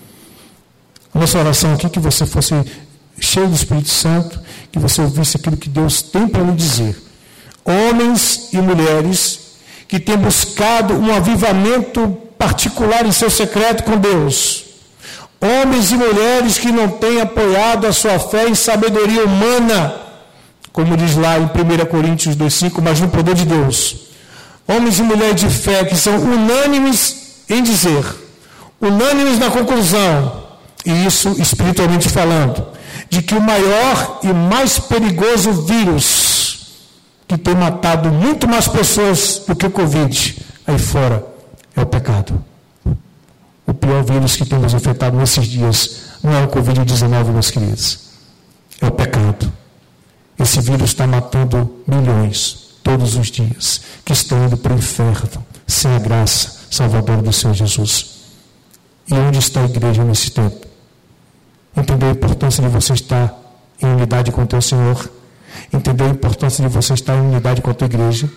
nossa 1.17 1.39
oração 1.39 1.73
aqui 1.73 1.89
que 1.89 1.99
você 1.99 2.25
fosse 2.25 2.53
cheio 3.19 3.47
do 3.47 3.55
Espírito 3.55 3.89
Santo, 3.89 4.39
que 4.71 4.79
você 4.79 5.01
ouvisse 5.01 5.37
aquilo 5.37 5.57
que 5.57 5.69
Deus 5.69 6.01
tem 6.01 6.27
para 6.27 6.43
lhe 6.43 6.51
dizer. 6.51 6.95
Homens 7.65 8.49
e 8.53 8.57
mulheres 8.57 9.57
que 9.87 9.99
têm 9.99 10.17
buscado 10.17 10.93
um 10.93 11.13
avivamento 11.13 12.17
particular 12.37 13.05
em 13.05 13.11
seu 13.11 13.29
secreto 13.29 13.83
com 13.83 13.97
Deus. 13.97 14.65
Homens 15.41 15.91
e 15.91 15.95
mulheres 15.95 16.57
que 16.57 16.71
não 16.71 16.89
têm 16.89 17.21
apoiado 17.21 17.87
a 17.87 17.93
sua 17.93 18.19
fé 18.19 18.47
em 18.47 18.55
sabedoria 18.55 19.25
humana, 19.25 19.95
como 20.71 20.95
diz 20.95 21.15
lá 21.15 21.37
em 21.39 21.45
1 21.45 21.85
Coríntios 21.85 22.35
2,5, 22.35 22.81
mas 22.81 22.99
no 22.99 23.09
poder 23.09 23.35
de 23.35 23.45
Deus. 23.45 24.07
Homens 24.67 24.99
e 24.99 25.03
mulheres 25.03 25.41
de 25.41 25.49
fé 25.49 25.85
que 25.85 25.95
são 25.95 26.17
unânimes 26.17 27.43
em 27.49 27.63
dizer, 27.63 28.03
unânimes 28.81 29.39
na 29.39 29.49
conclusão, 29.49 30.43
e 30.85 31.05
isso 31.05 31.35
espiritualmente 31.39 32.09
falando, 32.09 32.67
de 33.09 33.21
que 33.21 33.35
o 33.35 33.41
maior 33.41 34.19
e 34.23 34.27
mais 34.27 34.79
perigoso 34.79 35.51
vírus 35.53 36.27
que 37.27 37.37
tem 37.37 37.55
matado 37.55 38.09
muito 38.09 38.47
mais 38.47 38.67
pessoas 38.67 39.43
do 39.45 39.55
que 39.55 39.65
o 39.65 39.71
Covid 39.71 40.45
aí 40.65 40.79
fora 40.79 41.25
é 41.75 41.81
o 41.81 41.85
pecado. 41.85 42.43
O 43.65 43.73
pior 43.73 44.03
vírus 44.03 44.35
que 44.35 44.45
temos 44.45 44.73
afetado 44.73 45.17
nesses 45.17 45.45
dias 45.45 46.01
não 46.23 46.33
é 46.33 46.43
o 46.43 46.47
Covid-19, 46.47 47.25
meus 47.31 47.51
queridos, 47.51 47.99
é 48.81 48.87
o 48.87 48.91
pecado. 48.91 49.51
Esse 50.39 50.61
vírus 50.61 50.91
está 50.91 51.07
matando 51.07 51.81
milhões 51.87 52.69
todos 52.83 53.15
os 53.15 53.27
dias 53.27 53.81
que 54.05 54.13
estão 54.13 54.45
indo 54.45 54.57
para 54.57 54.73
o 54.73 54.77
inferno 54.77 55.45
sem 55.65 55.91
a 55.91 55.99
graça 55.99 56.67
salvadora 56.69 57.21
do 57.21 57.33
Senhor 57.33 57.53
Jesus. 57.53 58.17
E 59.09 59.13
onde 59.13 59.39
está 59.39 59.61
a 59.61 59.65
igreja 59.65 60.03
nesse 60.03 60.31
tempo? 60.31 60.67
entender 61.79 62.07
a 62.07 62.11
importância 62.11 62.63
de 62.63 62.69
você 62.69 62.93
estar 62.93 63.33
em 63.81 63.85
unidade 63.85 64.31
com 64.31 64.41
o 64.41 64.47
teu 64.47 64.61
Senhor, 64.61 65.09
entender 65.71 66.05
a 66.05 66.09
importância 66.09 66.67
de 66.67 66.73
você 66.73 66.93
estar 66.93 67.15
em 67.15 67.21
unidade 67.21 67.61
com 67.61 67.69
a 67.69 67.73
tua 67.73 67.85
igreja, 67.85 68.29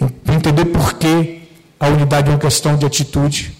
entender 0.00 0.66
por 0.66 0.94
que 0.94 1.42
a 1.80 1.88
unidade 1.88 2.28
é 2.28 2.32
uma 2.32 2.38
questão 2.38 2.76
de 2.76 2.84
atitude. 2.84 3.56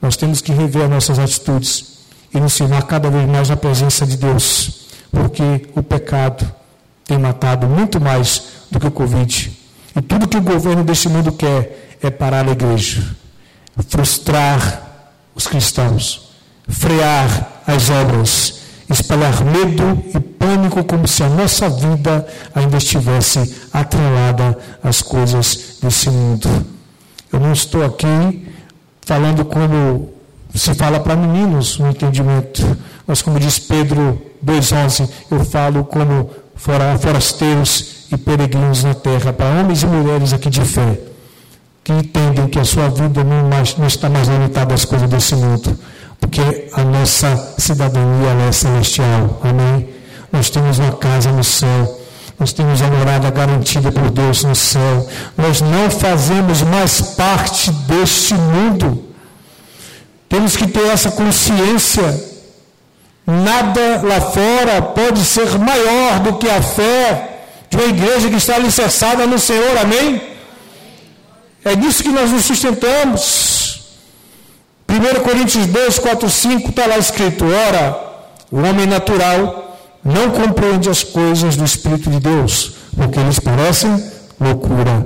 Nós 0.00 0.16
temos 0.16 0.40
que 0.40 0.52
rever 0.52 0.84
as 0.84 0.90
nossas 0.90 1.18
atitudes 1.18 1.96
e 2.34 2.38
nos 2.38 2.52
ensinar 2.52 2.82
cada 2.82 3.10
vez 3.10 3.26
mais 3.28 3.48
na 3.48 3.56
presença 3.56 4.06
de 4.06 4.16
Deus, 4.16 4.88
porque 5.10 5.66
o 5.74 5.82
pecado 5.82 6.46
tem 7.06 7.18
matado 7.18 7.66
muito 7.66 8.00
mais 8.00 8.42
do 8.70 8.80
que 8.80 8.86
o 8.86 8.90
Covid. 8.90 9.58
E 9.94 10.02
tudo 10.02 10.28
que 10.28 10.36
o 10.36 10.42
governo 10.42 10.84
deste 10.84 11.08
mundo 11.08 11.32
quer 11.32 11.96
é 12.02 12.10
parar 12.10 12.46
a 12.46 12.52
igreja, 12.52 13.02
frustrar 13.88 14.82
os 15.34 15.46
cristãos, 15.46 16.30
frear 16.68 17.62
as 17.66 17.88
obras 17.90 18.56
espalhar 18.88 19.44
medo 19.44 20.02
e 20.14 20.20
pânico 20.20 20.84
como 20.84 21.06
se 21.08 21.22
a 21.22 21.28
nossa 21.28 21.68
vida 21.68 22.26
ainda 22.54 22.76
estivesse 22.76 23.54
atrelada 23.72 24.56
às 24.82 25.02
coisas 25.02 25.78
desse 25.82 26.08
mundo. 26.10 26.48
Eu 27.32 27.40
não 27.40 27.52
estou 27.52 27.84
aqui 27.84 28.48
falando 29.04 29.44
como 29.44 30.10
se 30.54 30.74
fala 30.74 31.00
para 31.00 31.16
meninos 31.16 31.78
no 31.78 31.90
entendimento, 31.90 32.62
mas 33.06 33.22
como 33.22 33.38
diz 33.38 33.58
Pedro 33.58 34.20
2,11, 34.44 35.08
eu 35.30 35.44
falo 35.44 35.84
como 35.84 36.30
forasteiros 36.56 38.06
e 38.10 38.16
peregrinos 38.16 38.82
na 38.84 38.94
terra, 38.94 39.32
para 39.32 39.60
homens 39.60 39.82
e 39.82 39.86
mulheres 39.86 40.32
aqui 40.32 40.50
de 40.50 40.62
fé, 40.62 40.98
que 41.84 41.92
entendem 41.92 42.48
que 42.48 42.58
a 42.58 42.64
sua 42.64 42.88
vida 42.88 43.22
não, 43.22 43.48
mais, 43.48 43.76
não 43.76 43.86
está 43.86 44.08
mais 44.08 44.28
limitada 44.28 44.74
às 44.74 44.84
coisas 44.84 45.08
desse 45.08 45.34
mundo 45.34 45.78
porque 46.20 46.68
a 46.72 46.82
nossa 46.84 47.54
cidadania 47.58 48.30
é 48.48 48.52
celestial. 48.52 49.40
Amém? 49.42 49.88
Nós 50.32 50.50
temos 50.50 50.78
uma 50.78 50.92
casa 50.92 51.30
no 51.30 51.44
céu. 51.44 52.00
Nós 52.38 52.52
temos 52.52 52.82
a 52.82 52.88
morada 52.88 53.30
garantida 53.30 53.90
por 53.90 54.10
Deus 54.10 54.44
no 54.44 54.54
céu. 54.54 55.06
Nós 55.36 55.60
não 55.60 55.90
fazemos 55.90 56.62
mais 56.62 57.00
parte 57.00 57.70
deste 57.70 58.34
mundo. 58.34 59.04
Temos 60.28 60.56
que 60.56 60.66
ter 60.66 60.86
essa 60.88 61.10
consciência. 61.10 62.35
Nada 63.26 64.02
lá 64.04 64.20
fora 64.20 64.80
pode 64.82 65.24
ser 65.24 65.58
maior 65.58 66.20
do 66.20 66.34
que 66.34 66.48
a 66.48 66.62
fé 66.62 67.40
de 67.68 67.76
uma 67.76 67.86
igreja 67.86 68.28
que 68.28 68.36
está 68.36 68.54
alicerçada 68.54 69.26
no 69.26 69.38
Senhor. 69.38 69.76
Amém? 69.78 70.22
É 71.64 71.74
nisso 71.74 72.04
que 72.04 72.10
nós 72.10 72.30
nos 72.30 72.44
sustentamos. 72.44 73.80
1 74.88 75.20
Coríntios 75.24 75.66
2, 75.66 75.98
4, 75.98 76.30
5 76.30 76.70
está 76.70 76.86
lá 76.86 76.98
escrito: 76.98 77.44
Ora, 77.44 77.98
o 78.52 78.58
homem 78.58 78.86
natural 78.86 79.76
não 80.04 80.30
compreende 80.30 80.88
as 80.88 81.02
coisas 81.02 81.56
do 81.56 81.64
Espírito 81.64 82.08
de 82.08 82.20
Deus, 82.20 82.74
porque 82.96 83.18
eles 83.18 83.40
parecem 83.40 83.90
loucura, 84.40 85.04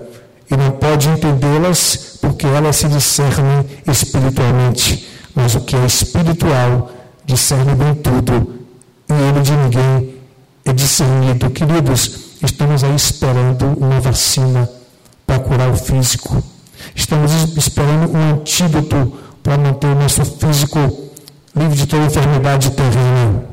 e 0.51 0.57
não 0.57 0.73
pode 0.73 1.09
entendê-las, 1.09 2.19
porque 2.21 2.47
elas 2.47 2.77
se 2.77 2.89
discernem 2.89 3.65
espiritualmente. 3.91 5.09
Mas 5.35 5.55
o 5.55 5.61
que 5.63 5.75
é 5.75 5.87
espiritual 5.87 6.91
discerne 7.31 7.75
bem 7.77 7.95
tudo, 7.95 8.55
e 9.09 9.12
ele 9.12 9.40
de 9.40 9.53
ninguém 9.53 10.14
é 10.64 10.73
discernido. 10.73 11.49
Queridos, 11.51 12.37
estamos 12.43 12.83
aí 12.83 12.95
esperando 12.95 13.66
uma 13.79 14.01
vacina 14.01 14.69
para 15.25 15.38
curar 15.38 15.71
o 15.71 15.77
físico. 15.77 16.43
Estamos 16.95 17.33
esperando 17.57 18.12
um 18.12 18.33
antídoto 18.33 19.12
para 19.45 19.57
manter 19.57 19.87
o 19.87 19.95
nosso 19.95 20.25
físico 20.25 20.79
livre 21.55 21.77
de 21.77 21.87
toda 21.87 22.05
enfermidade 22.07 22.71
terrena. 22.71 23.45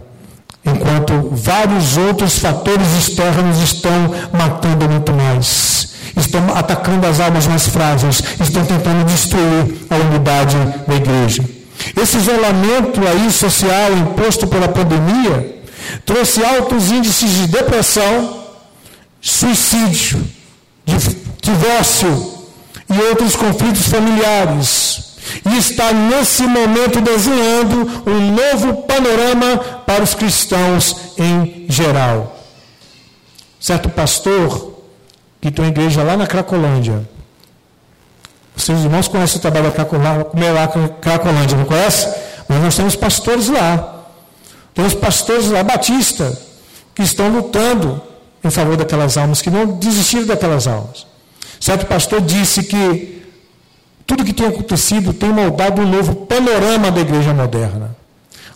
Enquanto 0.65 1.29
vários 1.35 1.97
outros 1.97 2.39
fatores 2.39 2.87
externos 2.97 3.59
estão 3.59 4.11
matando 4.33 4.89
muito 4.89 5.13
mais, 5.13 5.93
estão 6.15 6.41
atacando 6.55 7.05
as 7.05 7.19
almas 7.19 7.45
mais 7.45 7.67
frágeis, 7.67 8.21
estão 8.41 8.65
tentando 8.65 9.05
destruir 9.05 9.85
a 9.89 9.95
unidade 9.95 10.57
da 10.87 10.95
igreja. 10.95 11.56
Esse 12.01 12.17
isolamento 12.17 13.01
aí 13.07 13.31
social 13.31 13.93
imposto 13.93 14.47
pela 14.47 14.67
pandemia 14.67 15.57
trouxe 16.05 16.43
altos 16.43 16.91
índices 16.91 17.29
de 17.31 17.47
depressão, 17.47 18.43
suicídio, 19.21 20.25
divórcio 21.41 22.33
e 22.89 22.99
outros 23.09 23.35
conflitos 23.35 23.87
familiares 23.87 25.07
e 25.45 25.57
está 25.57 25.91
nesse 25.91 26.43
momento 26.43 27.01
desenhando 27.01 28.03
um 28.05 28.31
novo 28.31 28.83
panorama 28.83 29.57
para 29.85 30.03
os 30.03 30.13
cristãos 30.13 30.95
em 31.17 31.65
geral. 31.69 32.37
Certo 33.59 33.89
pastor, 33.89 34.83
que 35.41 35.51
tem 35.51 35.65
uma 35.65 35.71
igreja 35.71 36.03
lá 36.03 36.15
na 36.15 36.27
Cracolândia, 36.27 37.07
vocês 38.57 38.83
irmãos 38.83 39.07
conhecem 39.07 39.37
o 39.37 39.39
trabalho 39.39 39.65
da 39.65 39.71
Cracolândia, 40.99 41.57
não 41.57 41.65
conhece? 41.65 42.07
Mas 42.49 42.61
nós 42.63 42.75
temos 42.75 42.95
pastores 42.95 43.47
lá. 43.47 44.03
Temos 44.73 44.95
pastores 44.95 45.47
lá, 45.47 45.63
Batista, 45.63 46.37
que 46.95 47.03
estão 47.03 47.29
lutando 47.29 48.01
em 48.43 48.49
favor 48.49 48.75
daquelas 48.75 49.15
almas, 49.15 49.41
que 49.41 49.49
não 49.49 49.77
desistiram 49.77 50.25
daquelas 50.25 50.65
almas. 50.65 51.05
Certo 51.59 51.85
pastor 51.85 52.19
disse 52.21 52.63
que 52.63 53.23
tudo 54.05 54.25
que 54.25 54.33
tem 54.33 54.47
acontecido 54.47 55.13
tem 55.13 55.29
moldado 55.29 55.81
um 55.81 55.87
novo 55.87 56.15
panorama 56.15 56.91
da 56.91 57.01
igreja 57.01 57.33
moderna. 57.33 57.95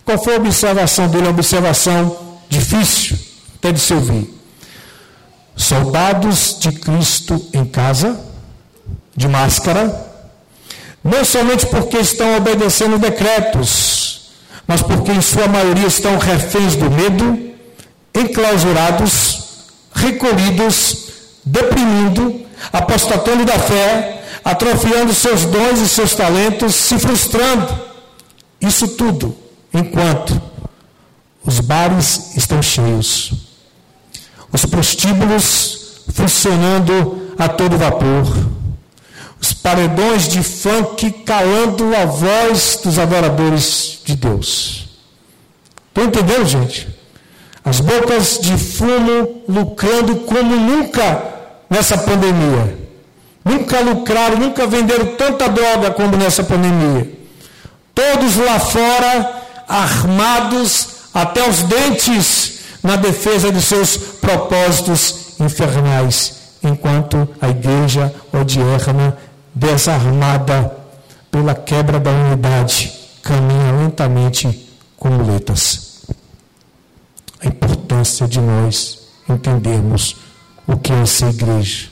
Qual 0.04 0.18
foi 0.18 0.34
a 0.34 0.38
observação 0.38 1.06
dele? 1.08 1.24
Uma 1.24 1.30
observação 1.30 2.16
difícil 2.48 3.16
até 3.56 3.70
de 3.70 3.78
se 3.78 3.94
ouvir. 3.94 4.32
Soldados 5.54 6.56
de 6.58 6.72
Cristo 6.72 7.40
em 7.52 7.64
casa, 7.64 8.18
de 9.16 9.28
máscara, 9.28 10.12
não 11.02 11.24
somente 11.24 11.66
porque 11.66 11.98
estão 11.98 12.36
obedecendo 12.36 12.98
decretos, 12.98 14.30
mas 14.66 14.82
porque 14.82 15.10
em 15.10 15.20
sua 15.20 15.48
maioria 15.48 15.86
estão 15.86 16.16
reféns 16.18 16.76
do 16.76 16.90
medo, 16.90 17.52
enclausurados, 18.14 19.42
recolhidos, 19.92 21.08
deprimindo, 21.44 22.40
apostatando 22.72 23.44
da 23.44 23.58
fé, 23.58 24.22
atrofiando 24.44 25.12
seus 25.12 25.44
dons 25.44 25.80
e 25.80 25.88
seus 25.88 26.14
talentos, 26.14 26.74
se 26.74 26.98
frustrando. 26.98 27.68
Isso 28.60 28.88
tudo 28.88 29.36
enquanto 29.74 30.40
os 31.44 31.58
bares 31.58 32.36
estão 32.36 32.62
cheios, 32.62 33.32
os 34.52 34.64
prostíbulos 34.64 36.02
funcionando 36.12 37.32
a 37.38 37.48
todo 37.48 37.78
vapor, 37.78 38.26
os 39.42 39.52
paredões 39.52 40.28
de 40.28 40.40
funk 40.40 41.10
calando 41.26 41.94
a 41.96 42.04
voz 42.04 42.78
dos 42.82 42.96
adoradores 42.96 44.00
de 44.04 44.14
Deus. 44.14 44.88
Estão 45.88 46.04
entendendo, 46.04 46.46
gente? 46.46 46.88
As 47.64 47.80
bocas 47.80 48.38
de 48.40 48.56
fumo 48.56 49.42
lucrando 49.48 50.16
como 50.20 50.54
nunca 50.54 51.24
nessa 51.68 51.98
pandemia. 51.98 52.78
Nunca 53.44 53.80
lucraram, 53.80 54.36
nunca 54.36 54.64
venderam 54.66 55.16
tanta 55.16 55.48
droga 55.48 55.90
como 55.90 56.16
nessa 56.16 56.44
pandemia. 56.44 57.10
Todos 57.92 58.36
lá 58.36 58.60
fora, 58.60 59.42
armados 59.68 60.88
até 61.12 61.48
os 61.48 61.62
dentes 61.64 62.60
na 62.82 62.94
defesa 62.94 63.50
de 63.50 63.60
seus 63.60 63.96
propósitos 63.96 65.34
infernais, 65.40 66.34
enquanto 66.62 67.28
a 67.40 67.48
igreja 67.48 68.14
odierna, 68.32 69.16
desarmada 69.54 70.76
pela 71.30 71.54
quebra 71.54 71.98
da 71.98 72.10
unidade, 72.10 72.92
caminha 73.22 73.72
lentamente 73.72 74.68
com 74.96 75.08
muletas. 75.08 76.02
A 77.40 77.46
importância 77.46 78.26
de 78.26 78.40
nós 78.40 79.00
entendermos 79.28 80.16
o 80.66 80.76
que 80.76 80.92
é 80.92 81.04
ser 81.06 81.30
igreja, 81.30 81.88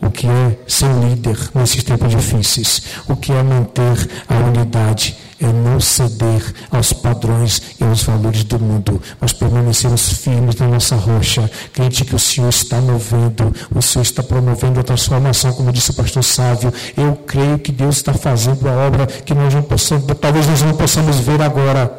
o 0.00 0.10
que 0.10 0.26
é 0.26 0.58
ser 0.66 0.92
líder 0.94 1.36
nesses 1.54 1.82
tempos 1.82 2.10
difíceis, 2.10 2.82
o 3.08 3.16
que 3.16 3.32
é 3.32 3.42
manter 3.42 4.08
a 4.28 4.36
unidade 4.36 5.16
é 5.40 5.52
não 5.52 5.80
ceder 5.80 6.42
aos 6.70 6.92
padrões 6.92 7.62
e 7.80 7.84
aos 7.84 8.02
valores 8.02 8.44
do 8.44 8.58
mundo, 8.58 9.00
mas 9.20 9.32
permanecermos 9.32 10.12
firmes 10.12 10.56
na 10.56 10.68
nossa 10.68 10.96
rocha, 10.96 11.50
crente 11.72 12.04
que 12.04 12.14
o 12.14 12.18
Senhor 12.18 12.48
está 12.50 12.80
movendo, 12.80 13.54
o 13.74 13.80
Senhor 13.80 14.02
está 14.02 14.22
promovendo 14.22 14.80
a 14.80 14.82
transformação, 14.82 15.52
como 15.54 15.72
disse 15.72 15.90
o 15.90 15.94
pastor 15.94 16.22
Sávio. 16.22 16.72
Eu 16.96 17.16
creio 17.26 17.58
que 17.58 17.72
Deus 17.72 17.96
está 17.96 18.12
fazendo 18.12 18.68
a 18.68 18.72
obra 18.72 19.06
que 19.06 19.34
nós 19.34 19.54
não 19.54 19.62
possamos, 19.62 20.04
talvez 20.20 20.46
nós 20.46 20.62
não 20.62 20.74
possamos 20.74 21.18
ver 21.20 21.40
agora 21.40 21.90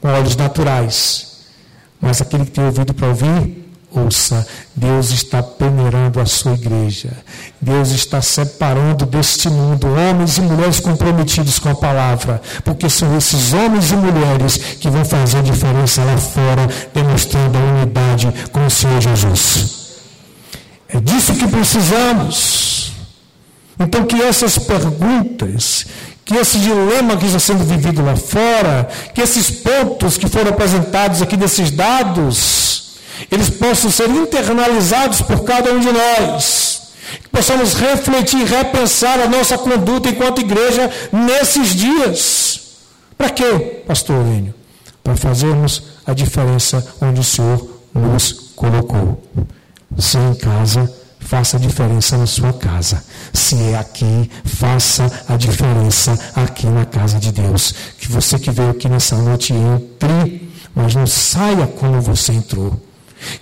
com 0.00 0.08
olhos 0.08 0.36
naturais, 0.36 1.38
mas 2.00 2.20
aquele 2.20 2.44
que 2.44 2.52
tem 2.52 2.64
ouvido 2.64 2.92
para 2.94 3.08
ouvir, 3.08 3.67
Ouça, 3.90 4.46
Deus 4.76 5.10
está 5.10 5.42
peneirando 5.42 6.20
a 6.20 6.26
sua 6.26 6.52
igreja. 6.52 7.10
Deus 7.58 7.90
está 7.90 8.20
separando 8.20 9.06
deste 9.06 9.48
mundo 9.48 9.86
homens 9.88 10.36
e 10.36 10.42
mulheres 10.42 10.78
comprometidos 10.78 11.58
com 11.58 11.70
a 11.70 11.74
palavra, 11.74 12.40
porque 12.64 12.90
são 12.90 13.16
esses 13.16 13.54
homens 13.54 13.90
e 13.90 13.96
mulheres 13.96 14.58
que 14.78 14.90
vão 14.90 15.04
fazer 15.06 15.42
diferença 15.42 16.04
lá 16.04 16.18
fora, 16.18 16.68
demonstrando 16.92 17.56
a 17.56 17.62
unidade 17.62 18.32
com 18.52 18.66
o 18.66 18.70
Senhor 18.70 19.00
Jesus. 19.00 19.78
É 20.88 21.00
disso 21.00 21.34
que 21.34 21.48
precisamos. 21.48 22.92
Então, 23.80 24.04
que 24.04 24.20
essas 24.20 24.58
perguntas, 24.58 25.86
que 26.24 26.34
esse 26.34 26.58
dilema 26.58 27.16
que 27.16 27.26
está 27.26 27.38
sendo 27.38 27.64
vivido 27.64 28.04
lá 28.04 28.16
fora, 28.16 28.86
que 29.14 29.20
esses 29.22 29.50
pontos 29.50 30.18
que 30.18 30.28
foram 30.28 30.50
apresentados 30.50 31.22
aqui 31.22 31.36
desses 31.36 31.70
dados, 31.70 32.87
eles 33.30 33.50
possam 33.50 33.90
ser 33.90 34.08
internalizados 34.08 35.22
por 35.22 35.44
cada 35.44 35.72
um 35.72 35.80
de 35.80 35.88
nós. 35.90 36.92
Que 37.22 37.28
possamos 37.28 37.74
refletir, 37.74 38.44
repensar 38.44 39.20
a 39.20 39.28
nossa 39.28 39.56
conduta 39.56 40.08
enquanto 40.10 40.40
igreja 40.40 40.90
nesses 41.12 41.74
dias. 41.74 42.60
Para 43.16 43.30
quê, 43.30 43.82
pastor 43.86 44.24
Lênio? 44.24 44.54
Para 45.02 45.16
fazermos 45.16 45.82
a 46.06 46.12
diferença 46.12 46.86
onde 47.00 47.20
o 47.20 47.24
Senhor 47.24 47.66
nos 47.94 48.52
colocou. 48.54 49.22
Se 49.98 50.18
é 50.18 50.20
em 50.20 50.34
casa, 50.34 50.92
faça 51.18 51.56
a 51.56 51.60
diferença 51.60 52.16
na 52.16 52.26
sua 52.26 52.52
casa. 52.52 53.02
Se 53.32 53.56
é 53.70 53.76
aqui, 53.76 54.30
faça 54.44 55.10
a 55.28 55.36
diferença 55.36 56.18
aqui 56.34 56.66
na 56.66 56.84
casa 56.84 57.18
de 57.18 57.32
Deus. 57.32 57.74
Que 57.98 58.10
você 58.10 58.38
que 58.38 58.50
veio 58.50 58.70
aqui 58.70 58.88
nessa 58.88 59.16
noite 59.16 59.52
entre, 59.52 60.50
mas 60.74 60.94
não 60.94 61.06
saia 61.06 61.66
como 61.66 62.00
você 62.00 62.32
entrou. 62.32 62.87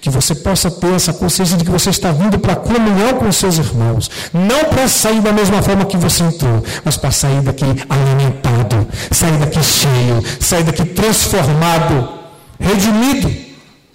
Que 0.01 0.11
você 0.11 0.35
possa 0.35 0.71
ter 0.71 0.93
essa 0.95 1.13
consciência 1.13 1.57
de 1.57 1.65
que 1.65 1.71
você 1.71 1.91
está 1.91 2.11
vindo 2.13 2.39
para 2.39 2.55
a 2.55 2.57
comunhão 2.57 3.15
com 3.15 3.31
seus 3.31 3.59
irmãos. 3.59 4.11
Não 4.33 4.65
para 4.65 4.89
sair 4.89 5.21
da 5.21 5.33
mesma 5.33 5.63
forma 5.63 5.85
que 5.85 5.97
você 5.97 6.25
entrou, 6.25 6.63
mas 6.85 6.97
para 6.97 7.11
sair 7.11 7.41
daqui 7.43 7.65
alimentado, 7.65 8.87
sair 9.11 9.37
daqui 9.39 9.63
cheio, 9.63 10.23
sair 10.41 10.65
daqui 10.65 10.85
transformado, 10.85 12.09
redimido, 12.59 13.33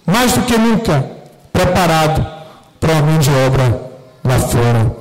mais 0.06 0.32
do 0.32 0.42
que 0.42 0.56
nunca, 0.56 1.04
preparado 1.52 2.26
para 2.80 2.92
uma 2.92 3.02
grande 3.02 3.30
obra 3.46 3.90
lá 4.24 4.38
fora. 4.38 4.96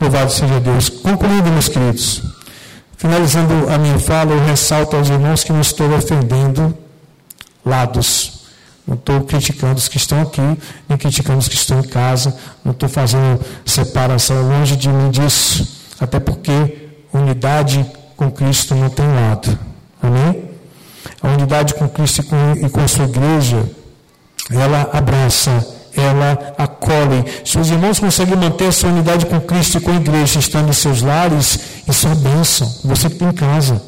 Louvado 0.00 0.32
seja 0.32 0.60
Deus. 0.60 0.88
Concluindo, 0.88 1.50
meus 1.50 1.68
queridos, 1.68 2.22
finalizando 2.96 3.68
a 3.68 3.78
minha 3.78 3.98
fala, 3.98 4.32
eu 4.32 4.44
ressalto 4.44 4.96
aos 4.96 5.08
irmãos 5.08 5.42
que 5.42 5.52
não 5.52 5.60
estou 5.60 5.92
ofendendo 5.92 6.76
lados 7.64 8.37
não 8.88 8.94
estou 8.94 9.20
criticando 9.20 9.74
os 9.74 9.86
que 9.86 9.98
estão 9.98 10.22
aqui, 10.22 10.40
nem 10.88 10.96
criticando 10.96 11.38
os 11.38 11.46
que 11.46 11.54
estão 11.54 11.80
em 11.80 11.82
casa. 11.82 12.34
Não 12.64 12.72
estou 12.72 12.88
fazendo 12.88 13.38
separação 13.66 14.40
longe 14.48 14.76
de 14.76 14.88
mim 14.88 15.10
disso. 15.10 15.68
Até 16.00 16.18
porque 16.18 16.88
unidade 17.12 17.84
com 18.16 18.30
Cristo 18.30 18.74
não 18.74 18.88
tem 18.88 19.06
lado. 19.06 19.58
Amém? 20.02 20.44
A 21.20 21.28
unidade 21.28 21.74
com 21.74 21.86
Cristo 21.86 22.20
e 22.20 22.24
com, 22.24 22.66
e 22.66 22.70
com 22.70 22.80
a 22.80 22.88
sua 22.88 23.04
igreja, 23.04 23.70
ela 24.50 24.88
abraça, 24.90 25.50
ela 25.94 26.54
acolhe. 26.56 27.26
Se 27.44 27.58
os 27.58 27.68
irmãos 27.68 28.00
conseguem 28.00 28.36
manter 28.36 28.68
essa 28.68 28.86
unidade 28.86 29.26
com 29.26 29.38
Cristo 29.38 29.76
e 29.76 29.80
com 29.82 29.90
a 29.90 29.96
igreja, 29.96 30.38
estando 30.38 30.70
em 30.70 30.72
seus 30.72 31.02
lares, 31.02 31.58
isso 31.86 32.08
é 32.08 32.14
bênção. 32.14 32.74
Você 32.84 33.10
que 33.10 33.16
tem 33.16 33.28
em 33.28 33.32
casa. 33.32 33.82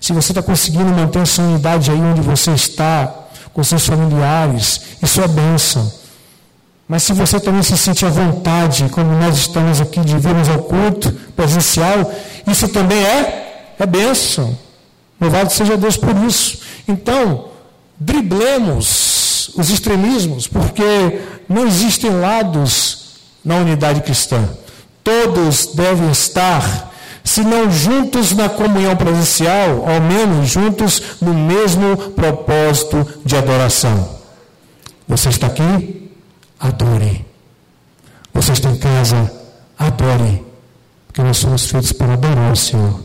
Se 0.00 0.14
você 0.14 0.32
está 0.32 0.42
conseguindo 0.42 0.86
manter 0.86 1.20
essa 1.20 1.42
unidade 1.42 1.90
aí 1.90 2.00
onde 2.00 2.22
você 2.22 2.52
está, 2.52 3.21
com 3.52 3.62
seus 3.62 3.86
familiares, 3.86 4.80
isso 5.02 5.20
é 5.20 5.28
bênção. 5.28 5.92
Mas 6.88 7.04
se 7.04 7.12
você 7.12 7.40
também 7.40 7.62
se 7.62 7.76
sente 7.76 8.04
à 8.04 8.10
vontade, 8.10 8.88
como 8.90 9.12
nós 9.12 9.36
estamos 9.36 9.80
aqui, 9.80 10.00
de 10.00 10.18
virmos 10.18 10.48
ao 10.48 10.58
culto 10.58 11.12
presencial, 11.34 12.12
isso 12.46 12.68
também 12.68 13.02
é, 13.02 13.74
é 13.78 13.86
bênção. 13.86 14.56
Louvado 15.20 15.52
seja 15.52 15.76
Deus 15.76 15.96
por 15.96 16.14
isso. 16.26 16.58
Então, 16.86 17.46
driblemos 17.98 19.52
os 19.56 19.70
extremismos, 19.70 20.46
porque 20.46 21.20
não 21.48 21.66
existem 21.66 22.10
lados 22.10 23.16
na 23.44 23.56
unidade 23.56 24.02
cristã. 24.02 24.48
Todos 25.02 25.66
devem 25.74 26.10
estar 26.10 26.91
se 27.24 27.42
não 27.42 27.70
juntos 27.70 28.32
na 28.32 28.48
comunhão 28.48 28.96
presencial, 28.96 29.88
ao 29.88 30.00
menos 30.00 30.50
juntos 30.50 31.02
no 31.20 31.32
mesmo 31.32 31.96
propósito 32.12 33.06
de 33.24 33.36
adoração. 33.36 34.20
Você 35.06 35.28
está 35.28 35.46
aqui? 35.46 36.10
Adore. 36.58 37.24
Você 38.34 38.52
está 38.52 38.70
em 38.70 38.76
casa? 38.76 39.32
Adore. 39.78 40.44
Porque 41.06 41.22
nós 41.22 41.36
somos 41.38 41.66
feitos 41.66 41.92
para 41.92 42.14
adorar 42.14 42.52
o 42.52 42.56
Senhor. 42.56 43.00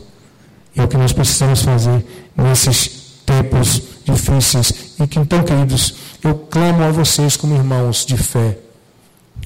E 0.74 0.80
é 0.80 0.84
o 0.84 0.88
que 0.88 0.96
nós 0.96 1.12
precisamos 1.12 1.62
fazer 1.62 2.04
nesses 2.36 3.20
tempos 3.26 3.82
difíceis. 4.04 4.94
E 4.98 5.06
que 5.06 5.18
então, 5.18 5.42
queridos, 5.42 5.94
eu 6.24 6.34
clamo 6.34 6.82
a 6.84 6.90
vocês 6.90 7.36
como 7.36 7.54
irmãos 7.54 8.06
de 8.06 8.16
fé, 8.16 8.58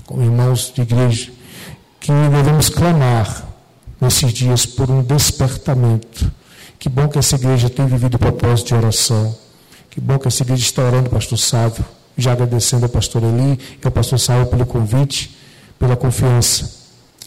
como 0.07 0.23
irmãos 0.23 0.73
de 0.75 0.83
igreja, 0.83 1.33
que 2.01 2.13
devemos 2.31 2.69
clamar 2.69 3.52
nesses 4.03 4.33
dias 4.33 4.67
por 4.67 4.91
um 4.91 5.01
despertamento. 5.01 6.31
Que 6.77 6.89
bom 6.89 7.07
que 7.07 7.21
essa 7.21 7.37
igreja 7.37 7.71
tem 7.71 7.87
vivido 7.87 8.17
o 8.17 8.19
propósito 8.19 8.67
de 8.69 8.75
oração. 8.75 9.33
Que 9.89 10.01
bom 10.01 10.19
que 10.19 10.27
essa 10.27 10.43
igreja 10.43 10.63
está 10.63 10.83
orando, 10.83 11.09
pastor 11.09 11.39
Sávio, 11.39 11.85
já 12.19 12.33
agradecendo 12.33 12.85
ao 12.85 12.89
pastor 12.89 13.23
Eli 13.23 13.61
e 13.81 13.87
ao 13.87 13.93
pastor 13.93 14.19
Sávio 14.19 14.47
pelo 14.47 14.67
convite, 14.67 15.39
pela 15.79 15.95
confiança 15.95 16.69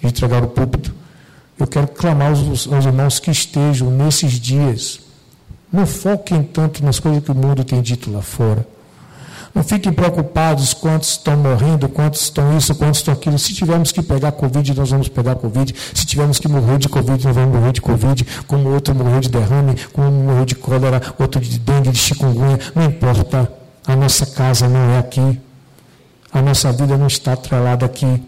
de 0.02 0.08
entregar 0.08 0.44
o 0.44 0.50
púlpito. 0.50 0.94
Eu 1.58 1.66
quero 1.66 1.88
clamar 1.88 2.32
aos, 2.32 2.68
aos 2.68 2.86
irmãos 2.86 3.20
que 3.20 3.32
estejam 3.32 3.90
nesses 3.90 4.34
dias. 4.34 5.00
Não 5.72 5.86
foquem 5.86 6.44
tanto 6.44 6.84
nas 6.84 7.00
coisas 7.00 7.24
que 7.24 7.32
o 7.32 7.36
mundo 7.36 7.64
tem 7.64 7.82
dito 7.82 8.12
lá 8.12 8.22
fora. 8.22 8.68
Não 9.56 9.64
fiquem 9.64 9.94
preocupados 9.94 10.74
quantos 10.74 11.12
estão 11.12 11.38
morrendo, 11.38 11.88
quantos 11.88 12.24
estão 12.24 12.58
isso, 12.58 12.76
quantos 12.76 13.00
estão 13.00 13.14
aquilo. 13.14 13.40
Se 13.40 13.54
tivermos 13.54 13.90
que 13.94 14.04
pegar 14.04 14.34
Covid, 14.34 14.76
nós 14.76 14.90
vamos 14.90 15.08
pegar 15.08 15.36
Covid. 15.36 15.74
Se 15.94 16.06
tivermos 16.06 16.40
que 16.40 16.50
morrer 16.50 16.78
de 16.78 16.90
Covid, 16.90 17.26
nós 17.26 17.34
vamos 17.34 17.56
morrer 17.56 17.72
de 17.72 17.80
Covid. 17.80 18.28
Como 18.48 18.70
outro 18.70 18.94
morreu 18.94 19.22
de 19.22 19.30
derrame, 19.30 19.76
como 19.94 20.10
um 20.10 20.26
morreu 20.26 20.44
de 20.44 20.56
cólera, 20.56 21.02
outro 21.18 21.40
de 21.40 21.58
dengue, 21.58 21.90
de 21.90 21.98
chikungunya. 21.98 22.60
Não 22.76 22.84
importa. 22.84 23.50
A 23.88 23.96
nossa 23.96 24.26
casa 24.26 24.68
não 24.68 24.92
é 24.92 25.00
aqui. 25.00 25.40
A 26.34 26.42
nossa 26.42 26.74
vida 26.74 26.98
não 26.98 27.08
está 27.08 27.32
atrelada 27.32 27.86
aqui. 27.86 28.22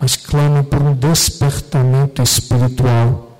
Mas 0.00 0.16
clame 0.16 0.62
por 0.62 0.80
um 0.80 0.94
despertamento 0.94 2.22
espiritual 2.22 3.32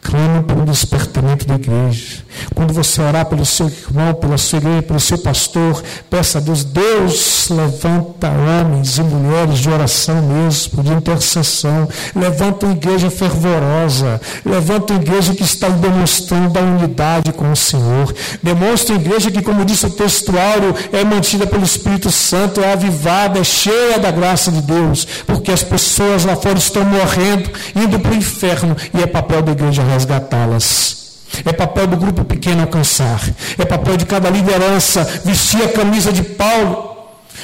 Clame 0.00 0.42
por 0.44 0.56
um 0.56 0.64
despertamento 0.64 1.46
da 1.46 1.54
igreja. 1.54 2.24
Quando 2.54 2.72
você 2.72 3.00
orar 3.00 3.26
pelo 3.26 3.44
seu 3.44 3.66
irmão, 3.66 4.14
pela 4.14 4.38
sua 4.38 4.58
igreja, 4.58 4.82
pelo 4.82 5.00
seu 5.00 5.18
pastor, 5.18 5.82
peça 6.10 6.38
a 6.38 6.40
Deus, 6.40 6.64
Deus 6.64 7.48
levanta 7.50 8.28
homens 8.28 8.98
e 8.98 9.02
mulheres 9.02 9.58
de 9.58 9.70
oração 9.70 10.22
mesmo, 10.22 10.82
de 10.82 10.92
intercessão. 10.92 11.88
Levanta 12.14 12.66
uma 12.66 12.74
igreja 12.74 13.10
fervorosa. 13.10 14.20
Levanta 14.44 14.92
uma 14.92 15.02
igreja 15.02 15.34
que 15.34 15.42
está 15.42 15.68
demonstrando 15.68 16.58
a 16.58 16.62
unidade 16.62 17.32
com 17.32 17.50
o 17.50 17.56
Senhor. 17.56 18.14
Demonstra 18.42 18.94
uma 18.94 19.00
igreja 19.00 19.30
que, 19.30 19.42
como 19.42 19.64
disse 19.64 19.86
o 19.86 19.90
textuário, 19.90 20.74
é 20.92 21.04
mantida 21.04 21.46
pelo 21.46 21.64
Espírito 21.64 22.10
Santo, 22.10 22.60
é 22.60 22.72
avivada, 22.72 23.38
é 23.38 23.44
cheia 23.44 23.98
da 23.98 24.10
graça 24.10 24.50
de 24.50 24.62
Deus. 24.62 25.06
Porque 25.26 25.52
as 25.52 25.62
pessoas 25.62 26.24
lá 26.24 26.36
fora 26.36 26.58
estão 26.58 26.84
morrendo, 26.84 27.50
indo 27.74 27.98
para 27.98 28.12
o 28.12 28.16
inferno, 28.16 28.76
e 28.94 29.02
é 29.02 29.06
papel 29.06 29.42
da 29.42 29.52
igreja 29.52 29.82
resgatá-las. 29.82 31.05
É 31.44 31.52
papel 31.52 31.86
do 31.86 31.96
grupo 31.96 32.24
pequeno 32.24 32.62
alcançar. 32.62 33.20
É 33.58 33.64
papel 33.64 33.96
de 33.96 34.06
cada 34.06 34.30
liderança 34.30 35.04
vestir 35.24 35.62
a 35.62 35.68
camisa 35.68 36.12
de 36.12 36.22
Paulo, 36.22 36.96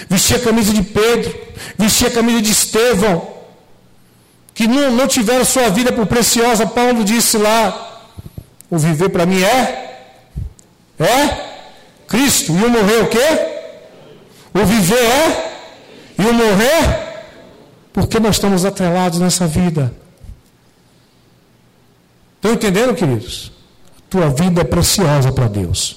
vestir 0.08 0.36
a 0.36 0.40
camisa 0.40 0.72
de 0.72 0.82
Pedro, 0.82 1.34
vestir 1.78 2.06
a 2.06 2.10
camisa 2.10 2.40
de 2.40 2.50
Estevão, 2.50 3.28
que 4.54 4.66
não, 4.66 4.90
não 4.90 5.06
tiveram 5.06 5.44
sua 5.44 5.68
vida 5.68 5.92
por 5.92 6.06
preciosa. 6.06 6.66
Paulo 6.66 7.04
disse 7.04 7.36
lá: 7.38 8.02
o 8.70 8.78
viver 8.78 9.08
para 9.10 9.26
mim 9.26 9.42
é? 9.42 9.98
É? 10.98 11.52
Cristo. 12.06 12.52
E 12.52 12.64
o 12.64 12.70
morrer 12.70 13.02
o 13.02 13.08
quê? 13.08 13.18
O 14.54 14.64
viver 14.64 15.02
é? 15.02 15.52
E 16.18 16.22
o 16.22 16.32
morrer? 16.32 17.12
Porque 17.92 18.18
nós 18.18 18.36
estamos 18.36 18.64
atrelados 18.64 19.18
nessa 19.18 19.46
vida. 19.46 19.92
Estão 22.36 22.52
entendendo, 22.52 22.94
queridos? 22.94 23.52
Tua 24.12 24.28
vida 24.28 24.60
é 24.60 24.64
preciosa 24.64 25.32
para 25.32 25.48
Deus. 25.48 25.96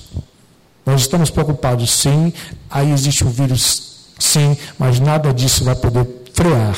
Nós 0.86 1.02
estamos 1.02 1.30
preocupados, 1.30 1.92
sim. 1.92 2.32
Aí 2.72 2.90
existe 2.94 3.26
o 3.26 3.30
vírus, 3.30 4.06
sim, 4.18 4.56
mas 4.80 5.02
nada 5.02 5.34
disso 5.34 5.66
vai 5.66 5.76
poder 5.76 6.08
frear, 6.34 6.78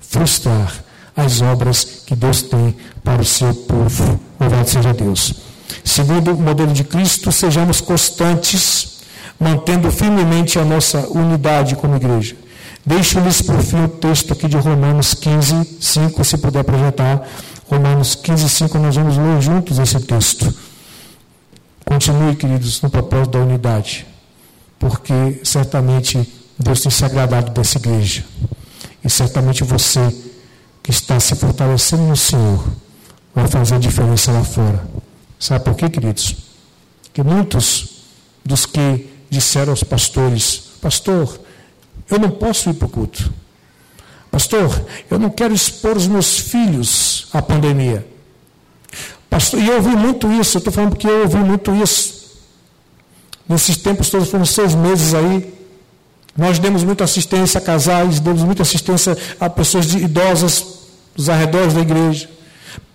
frustrar 0.00 0.72
as 1.14 1.42
obras 1.42 1.84
que 2.06 2.16
Deus 2.16 2.40
tem 2.40 2.74
para 3.04 3.20
o 3.20 3.24
seu 3.24 3.54
povo. 3.54 4.18
Louvado 4.40 4.70
seja 4.70 4.94
Deus. 4.94 5.34
Segundo 5.84 6.32
o 6.32 6.40
modelo 6.40 6.72
de 6.72 6.84
Cristo, 6.84 7.30
sejamos 7.30 7.82
constantes, 7.82 9.00
mantendo 9.38 9.92
firmemente 9.92 10.58
a 10.58 10.64
nossa 10.64 11.06
unidade 11.10 11.76
como 11.76 11.96
igreja. 11.96 12.34
Deixo-lhes 12.86 13.42
por 13.42 13.60
fim 13.60 13.84
o 13.84 13.88
texto 13.88 14.32
aqui 14.32 14.48
de 14.48 14.56
Romanos 14.56 15.12
15, 15.12 15.76
5, 15.82 16.24
se 16.24 16.38
puder 16.38 16.64
projetar. 16.64 17.28
Romanos 17.68 18.14
15, 18.14 18.48
5, 18.48 18.78
nós 18.78 18.96
vamos 18.96 19.18
ler 19.18 19.42
juntos 19.42 19.78
esse 19.78 20.00
texto. 20.00 20.67
Continue, 22.08 22.36
queridos, 22.36 22.80
no 22.80 22.88
propósito 22.88 23.32
da 23.32 23.40
unidade, 23.40 24.06
porque 24.78 25.42
certamente 25.44 26.18
Deus 26.58 26.80
tem 26.80 26.90
se 26.90 27.04
agradado 27.04 27.50
dessa 27.50 27.76
igreja. 27.76 28.24
E 29.04 29.10
certamente 29.10 29.62
você 29.62 30.00
que 30.82 30.90
está 30.90 31.20
se 31.20 31.34
fortalecendo 31.34 32.04
no 32.04 32.16
Senhor 32.16 32.66
vai 33.34 33.46
fazer 33.46 33.78
diferença 33.78 34.32
lá 34.32 34.42
fora. 34.42 34.88
Sabe 35.38 35.62
por 35.62 35.74
quê, 35.74 35.90
queridos? 35.90 36.34
Que 37.12 37.22
muitos 37.22 38.04
dos 38.42 38.64
que 38.64 39.06
disseram 39.28 39.72
aos 39.72 39.84
pastores: 39.84 40.62
Pastor, 40.80 41.38
eu 42.08 42.18
não 42.18 42.30
posso 42.30 42.70
ir 42.70 42.74
para 42.74 42.86
o 42.86 42.90
culto. 42.90 43.30
Pastor, 44.30 44.82
eu 45.10 45.18
não 45.18 45.28
quero 45.28 45.52
expor 45.52 45.94
os 45.94 46.06
meus 46.06 46.38
filhos 46.38 47.28
à 47.34 47.42
pandemia. 47.42 48.06
Pastor, 49.30 49.60
e 49.60 49.66
eu 49.68 49.76
ouvi 49.76 49.94
muito 49.94 50.30
isso, 50.32 50.56
eu 50.56 50.58
estou 50.58 50.72
falando 50.72 50.90
porque 50.90 51.06
eu 51.06 51.22
ouvi 51.22 51.36
muito 51.36 51.74
isso. 51.74 52.18
Nesses 53.48 53.76
tempos 53.76 54.10
todos, 54.10 54.28
foram 54.28 54.44
seis 54.44 54.74
meses 54.74 55.14
aí. 55.14 55.54
Nós 56.36 56.58
demos 56.58 56.84
muita 56.84 57.04
assistência 57.04 57.58
a 57.58 57.60
casais, 57.60 58.20
demos 58.20 58.42
muita 58.42 58.62
assistência 58.62 59.16
a 59.40 59.50
pessoas 59.50 59.92
idosas 59.94 60.64
dos 61.16 61.28
arredores 61.28 61.74
da 61.74 61.80
igreja, 61.80 62.30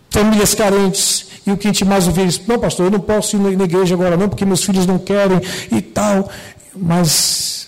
famílias 0.10 0.54
carentes. 0.54 1.26
E 1.46 1.52
o 1.52 1.58
que 1.58 1.68
a 1.68 1.72
gente 1.72 1.84
mais 1.84 2.08
ouvia 2.08 2.24
é 2.24 2.30
não, 2.48 2.58
pastor, 2.58 2.86
eu 2.86 2.92
não 2.92 3.02
posso 3.02 3.36
ir 3.36 3.40
na 3.40 3.66
igreja 3.66 3.96
agora 3.96 4.16
não, 4.16 4.30
porque 4.30 4.46
meus 4.46 4.64
filhos 4.64 4.86
não 4.86 4.98
querem 4.98 5.42
e 5.72 5.82
tal. 5.82 6.30
Mas 6.76 7.68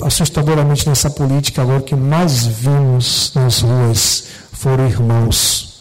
assustadoramente 0.00 0.88
nessa 0.88 1.10
política 1.10 1.62
agora 1.62 1.80
que 1.80 1.96
mais 1.96 2.46
vimos 2.46 3.32
nas 3.34 3.60
ruas 3.60 4.24
foram 4.52 4.86
irmãos 4.86 5.75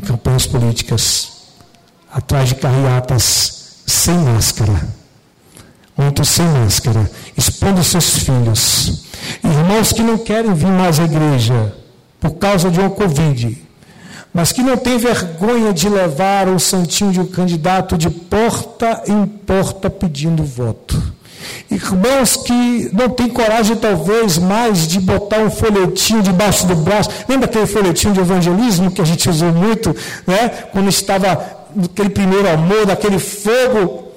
em 0.00 0.06
campanhas 0.06 0.46
políticas 0.46 1.32
atrás 2.10 2.48
de 2.48 2.54
carreatas 2.54 3.82
sem 3.86 4.16
máscara. 4.18 4.88
Muitos 5.96 6.28
sem 6.28 6.46
máscara 6.46 7.10
expondo 7.36 7.84
seus 7.84 8.18
filhos. 8.18 9.04
Irmãos 9.44 9.92
que 9.92 10.02
não 10.02 10.16
querem 10.16 10.54
vir 10.54 10.72
mais 10.72 10.98
à 10.98 11.04
igreja 11.04 11.74
por 12.18 12.32
causa 12.32 12.70
de 12.70 12.80
uma 12.80 12.90
covid 12.90 13.70
mas 14.32 14.52
que 14.52 14.62
não 14.62 14.76
tem 14.76 14.96
vergonha 14.96 15.72
de 15.72 15.88
levar 15.88 16.48
o 16.48 16.60
santinho 16.60 17.10
de 17.10 17.18
um 17.18 17.26
candidato 17.26 17.98
de 17.98 18.08
porta 18.08 19.02
em 19.08 19.26
porta 19.26 19.90
pedindo 19.90 20.44
voto 20.44 21.02
Irmãos 21.70 22.36
que 22.36 22.90
não 22.92 23.08
têm 23.08 23.28
coragem, 23.28 23.76
talvez, 23.76 24.38
mais 24.38 24.88
de 24.88 24.98
botar 24.98 25.38
um 25.38 25.50
folhetinho 25.50 26.20
debaixo 26.20 26.66
do 26.66 26.74
braço. 26.74 27.08
Lembra 27.28 27.46
aquele 27.46 27.66
folhetinho 27.66 28.12
de 28.12 28.18
evangelismo 28.18 28.90
que 28.90 29.00
a 29.00 29.04
gente 29.04 29.30
usou 29.30 29.52
muito, 29.52 29.94
né? 30.26 30.48
quando 30.72 30.88
estava 30.88 31.40
naquele 31.74 32.10
primeiro 32.10 32.48
amor, 32.48 32.86
daquele 32.86 33.20
fogo, 33.20 34.08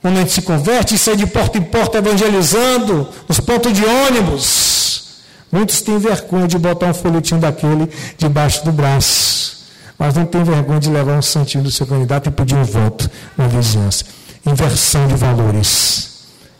quando 0.00 0.16
a 0.16 0.20
gente 0.20 0.32
se 0.32 0.40
converte 0.40 0.94
e 0.94 0.98
sai 0.98 1.16
de 1.16 1.26
porta 1.26 1.58
em 1.58 1.62
porta 1.62 1.98
evangelizando, 1.98 3.06
nos 3.28 3.40
pontos 3.40 3.74
de 3.74 3.84
ônibus. 3.84 5.18
Muitos 5.52 5.82
têm 5.82 5.98
vergonha 5.98 6.48
de 6.48 6.58
botar 6.58 6.86
um 6.86 6.94
folhetinho 6.94 7.40
daquele 7.40 7.90
debaixo 8.16 8.64
do 8.64 8.72
braço, 8.72 9.66
mas 9.98 10.14
não 10.14 10.24
têm 10.24 10.42
vergonha 10.42 10.80
de 10.80 10.88
levar 10.88 11.18
um 11.18 11.22
santinho 11.22 11.62
do 11.62 11.70
seu 11.70 11.86
candidato 11.86 12.30
e 12.30 12.32
pedir 12.32 12.54
um 12.54 12.64
voto 12.64 13.10
na 13.36 13.46
vizinhança. 13.48 14.04
Inversão 14.46 15.06
de 15.06 15.14
valores. 15.14 16.15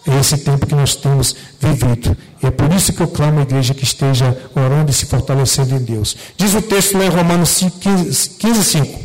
É 0.07 0.21
esse 0.21 0.39
tempo 0.39 0.67
que 0.67 0.75
nós 0.75 0.95
temos 0.95 1.35
vivido. 1.61 2.17
E 2.41 2.47
é 2.47 2.51
por 2.51 2.73
isso 2.73 2.93
que 2.93 3.03
eu 3.03 3.09
clamo 3.09 3.41
a 3.41 3.43
igreja 3.43 3.75
que 3.75 3.83
esteja 3.83 4.37
orando 4.55 4.91
e 4.91 4.95
se 4.95 5.07
fortalecendo 5.07 5.75
em 5.75 5.81
Deus. 5.81 6.17
Diz 6.37 6.55
o 6.55 6.63
texto 6.63 6.97
lá 6.97 7.07
em 7.07 7.09
Romanos 7.09 7.59
15, 7.81 8.31
15 8.31 8.65
5. 8.65 9.01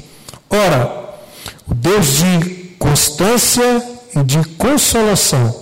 Ora, 0.49 1.09
o 1.67 1.73
Deus 1.73 2.17
de 2.17 2.75
constância 2.77 3.83
e 4.15 4.23
de 4.23 4.43
consolação 4.57 5.55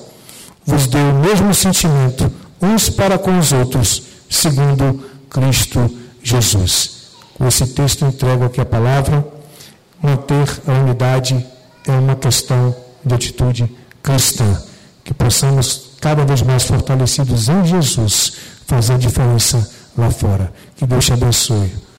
vos 0.66 0.88
deu 0.88 1.10
o 1.10 1.20
mesmo 1.20 1.54
sentimento 1.54 2.30
uns 2.62 2.90
para 2.90 3.18
com 3.18 3.40
os 3.40 3.54
outros, 3.54 4.04
segundo 4.30 5.06
Cristo 5.30 5.90
Jesus. 6.22 7.12
Com 7.38 7.48
esse 7.48 7.66
texto 7.68 8.04
entrego 8.04 8.44
aqui 8.44 8.60
a 8.60 8.66
palavra. 8.66 9.26
Manter 10.02 10.62
a 10.68 10.74
unidade 10.74 11.46
é 11.88 11.92
uma 11.92 12.16
questão 12.16 12.76
de 13.06 13.14
atitude 13.16 13.70
cristã 14.02 14.62
que 15.10 15.14
possamos, 15.16 15.90
cada 16.00 16.24
vez 16.24 16.44
mais 16.44 16.66
fortalecidos 16.66 17.50
em 17.50 17.66
Jesus, 17.66 18.34
fazer 18.68 18.96
diferença 19.00 19.68
lá 19.98 20.12
fora. 20.12 20.54
Que 20.76 20.86
Deus 20.86 21.04
te 21.04 21.14
abençoe. 21.14 21.74